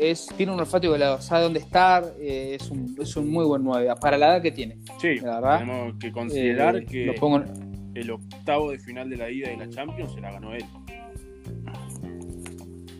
es, 0.00 0.26
tiene 0.36 0.52
un 0.52 0.60
olfato 0.60 0.88
goleador. 0.88 1.20
Sabe 1.22 1.42
dónde 1.44 1.60
estar. 1.60 2.14
eh, 2.18 2.56
es, 2.60 2.70
un, 2.70 2.96
es 3.00 3.16
un 3.16 3.30
muy 3.30 3.44
buen 3.44 3.62
9 3.62 3.92
para 4.00 4.16
la 4.18 4.28
edad 4.34 4.42
que 4.42 4.50
tiene. 4.52 4.78
Sí, 5.00 5.16
La 5.16 5.36
verdad, 5.40 5.58
tenemos 5.60 5.94
que 5.98 6.12
considerar 6.12 6.76
Eh, 6.76 6.86
que 6.86 7.06
lo 7.06 7.14
pongo 7.16 7.36
en- 7.38 7.92
el 7.94 8.10
octavo 8.10 8.70
de 8.70 8.78
final 8.78 9.10
de 9.10 9.16
la 9.16 9.30
ida 9.30 9.48
de 9.50 9.56
la 9.56 9.68
Champions 9.68 10.12
se 10.14 10.20
la 10.20 10.30
ganó 10.32 10.54
él. 10.54 10.64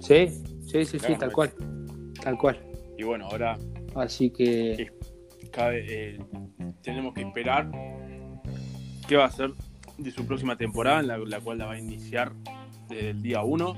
Sí, 0.00 0.28
sí, 0.66 0.84
sí, 0.84 0.98
sí, 0.98 1.14
tal 1.18 1.32
cual. 1.32 1.52
Tal 2.22 2.36
cual. 2.38 2.58
Y 2.98 3.02
bueno, 3.04 3.26
ahora 3.30 3.56
Así 3.94 4.30
que. 4.30 4.90
cabe, 5.52 5.84
eh, 5.88 6.18
tenemos 6.82 7.14
que 7.14 7.22
esperar 7.22 7.70
qué 9.08 9.16
va 9.16 9.26
a 9.26 9.30
ser 9.30 9.50
de 9.98 10.10
su 10.10 10.24
próxima 10.26 10.56
temporada, 10.56 11.00
en 11.00 11.06
la, 11.08 11.18
la 11.18 11.40
cual 11.40 11.58
la 11.58 11.66
va 11.66 11.72
a 11.74 11.78
iniciar 11.78 12.32
desde 12.88 13.10
el 13.10 13.22
día 13.22 13.42
1 13.42 13.76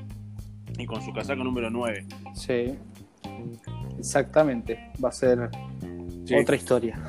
y 0.79 0.87
con 0.87 1.03
su 1.03 1.13
casaca 1.13 1.43
número 1.45 1.71
9. 1.71 2.07
Sí. 2.35 2.75
Exactamente. 3.99 4.91
Va 5.03 5.09
a 5.09 5.13
ser 5.13 5.51
Sí. 6.25 6.35
otra 6.35 6.57
historia. 6.57 7.01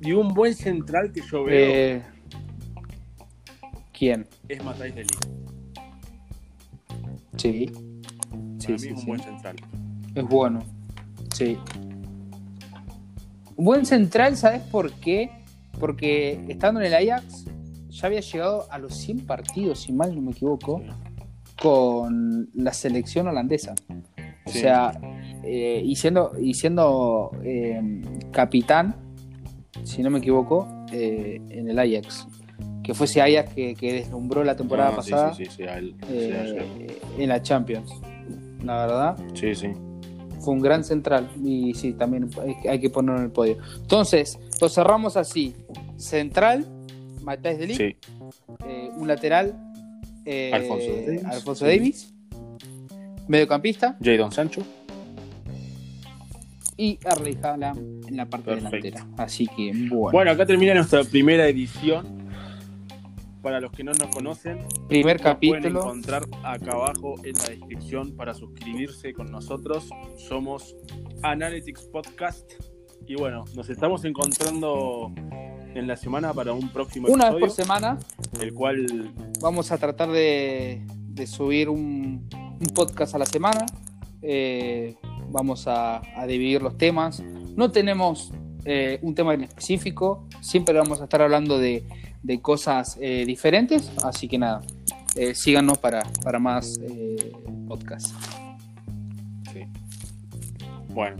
Y 0.00 0.12
un 0.12 0.28
buen 0.34 0.54
central 0.54 1.12
que 1.12 1.22
yo 1.22 1.44
veo 1.44 1.56
Eh, 1.74 2.02
¿Quién? 3.96 4.26
es 4.48 4.62
Matthijs 4.64 4.94
de 4.94 5.02
Ligt. 5.02 5.24
Sí. 7.36 7.66
Para 7.66 7.82
Sí, 8.58 8.72
mí 8.72 8.78
sí, 8.78 8.88
es 8.88 8.92
un 8.94 8.98
sí. 8.98 9.06
buen 9.06 9.20
central. 9.20 9.56
Es 10.14 10.24
bueno. 10.24 10.60
Sí. 11.34 11.58
Un 13.56 13.64
buen 13.64 13.86
central, 13.86 14.36
¿sabes 14.36 14.62
por 14.62 14.92
qué? 14.92 15.30
Porque 15.78 16.44
estando 16.48 16.80
en 16.80 16.86
el 16.86 16.94
Ajax 16.94 17.44
ya 17.88 18.06
había 18.08 18.20
llegado 18.20 18.66
a 18.70 18.78
los 18.78 18.94
100 18.96 19.20
partidos, 19.26 19.80
si 19.82 19.92
mal 19.92 20.14
no 20.14 20.20
me 20.22 20.32
equivoco, 20.32 20.82
con 21.60 22.48
la 22.54 22.72
selección 22.72 23.28
holandesa. 23.28 23.74
O 24.44 24.50
sea, 24.50 24.92
eh, 25.44 25.82
y 25.84 25.96
siendo, 25.96 26.32
y 26.40 26.54
siendo 26.54 27.30
eh, 27.42 27.80
capitán, 28.32 28.96
si 29.82 30.02
no 30.02 30.10
me 30.10 30.18
equivoco, 30.18 30.66
eh, 30.92 31.40
en 31.50 31.68
el 31.68 31.78
Ajax. 31.78 32.26
Que 32.82 32.92
fue 32.94 33.06
ese 33.06 33.22
Ajax 33.22 33.54
que, 33.54 33.74
que 33.74 33.92
deslumbró 33.94 34.44
la 34.44 34.56
temporada 34.56 34.90
No, 34.94 35.02
sí, 35.02 35.10
pasada 35.10 35.34
Sí, 35.34 35.44
sí, 35.46 35.50
sí, 35.56 35.62
en 37.18 37.28
la 37.28 37.42
Champions. 37.42 37.90
La 38.62 38.86
verdad, 38.86 39.16
sí, 39.34 39.54
sí. 39.54 39.68
fue 40.40 40.54
un 40.54 40.60
gran 40.60 40.84
central 40.84 41.28
y 41.42 41.72
sí, 41.74 41.92
también 41.94 42.28
hay 42.68 42.78
que- 42.80 42.90
ponerlo 42.90 43.18
en 43.20 43.26
el 43.26 43.32
podio. 43.32 43.56
Entonces, 43.80 44.38
lo 44.60 44.68
cerramos 44.68 45.16
así. 45.16 45.54
Central, 45.96 46.66
Matthijs 47.22 47.58
de 47.58 47.96
un 48.96 49.08
lateral, 49.08 49.54
Alfonso 50.52 50.86
Davies. 51.06 51.24
Alfonso 51.24 51.64
Davies, 51.66 52.14
mediocampista 53.28 53.96
Jadon 54.02 54.30
Sancho. 54.32 54.62
Y 56.76 56.98
Haaland 57.04 58.06
en 58.08 58.16
la 58.16 58.26
parte 58.26 58.50
Perfecto. 58.50 58.76
delantera. 58.76 59.06
Así 59.16 59.46
que, 59.46 59.72
bueno. 59.88 60.10
Bueno, 60.12 60.30
acá 60.32 60.46
termina 60.46 60.74
nuestra 60.74 61.04
primera 61.04 61.46
edición. 61.48 62.24
Para 63.42 63.60
los 63.60 63.72
que 63.72 63.84
no 63.84 63.92
nos 63.92 64.08
conocen, 64.08 64.60
primer 64.88 65.16
nos 65.20 65.36
pueden 65.36 65.60
capítulo. 65.62 65.80
encontrar 65.80 66.22
acá 66.42 66.72
abajo 66.72 67.16
en 67.24 67.34
la 67.34 67.48
descripción 67.50 68.16
para 68.16 68.32
suscribirse 68.32 69.12
con 69.12 69.30
nosotros. 69.30 69.90
Somos 70.16 70.74
Analytics 71.22 71.82
Podcast. 71.92 72.50
Y 73.06 73.16
bueno, 73.16 73.44
nos 73.54 73.68
estamos 73.68 74.06
encontrando 74.06 75.12
en 75.74 75.86
la 75.86 75.96
semana 75.96 76.32
para 76.32 76.54
un 76.54 76.70
próximo 76.70 77.08
Una 77.08 77.30
vez 77.32 77.42
episodio, 77.42 77.46
por 77.46 77.50
semana 77.54 77.98
el 78.40 78.54
cual 78.54 79.12
vamos 79.42 79.70
a 79.72 79.76
tratar 79.76 80.10
de, 80.10 80.80
de 81.08 81.26
subir 81.26 81.68
un, 81.68 82.26
un 82.32 82.66
podcast 82.74 83.14
a 83.14 83.18
la 83.18 83.26
semana. 83.26 83.66
Eh, 84.22 84.94
vamos 85.34 85.66
a, 85.66 86.00
a 86.18 86.26
dividir 86.26 86.62
los 86.62 86.78
temas. 86.78 87.20
No 87.56 87.70
tenemos 87.72 88.32
eh, 88.64 88.98
un 89.02 89.14
tema 89.14 89.34
en 89.34 89.42
específico, 89.42 90.26
siempre 90.40 90.72
vamos 90.78 91.00
a 91.00 91.04
estar 91.04 91.20
hablando 91.20 91.58
de, 91.58 91.84
de 92.22 92.40
cosas 92.40 92.96
eh, 93.00 93.24
diferentes, 93.26 93.90
así 94.04 94.28
que 94.28 94.38
nada, 94.38 94.62
eh, 95.16 95.34
síganos 95.34 95.76
para, 95.78 96.02
para 96.22 96.38
más 96.38 96.80
podcasts. 97.68 98.14
sí. 99.52 99.60
Bueno, 100.88 101.16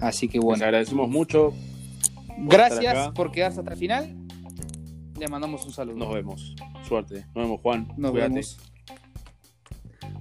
Así 0.00 0.28
que 0.28 0.38
les 0.38 0.44
bueno, 0.44 0.64
agradecemos 0.64 1.08
mucho. 1.08 1.54
gracias 2.38 3.10
por 3.12 3.30
quedarse 3.32 3.60
hasta 3.60 3.72
el 3.72 3.78
final. 3.78 4.16
Le 5.18 5.28
mandamos 5.28 5.64
un 5.64 5.72
saludo. 5.72 5.96
Nos 5.96 6.12
vemos. 6.12 6.54
Suerte. 6.88 7.24
Nos 7.34 7.44
vemos, 7.44 7.60
Juan. 7.62 7.86
Nos 7.96 8.10
Cuídate. 8.10 8.30
vemos. 8.34 8.58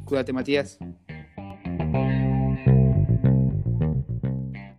Cuídate, 0.06 0.32
Matías. 0.34 0.78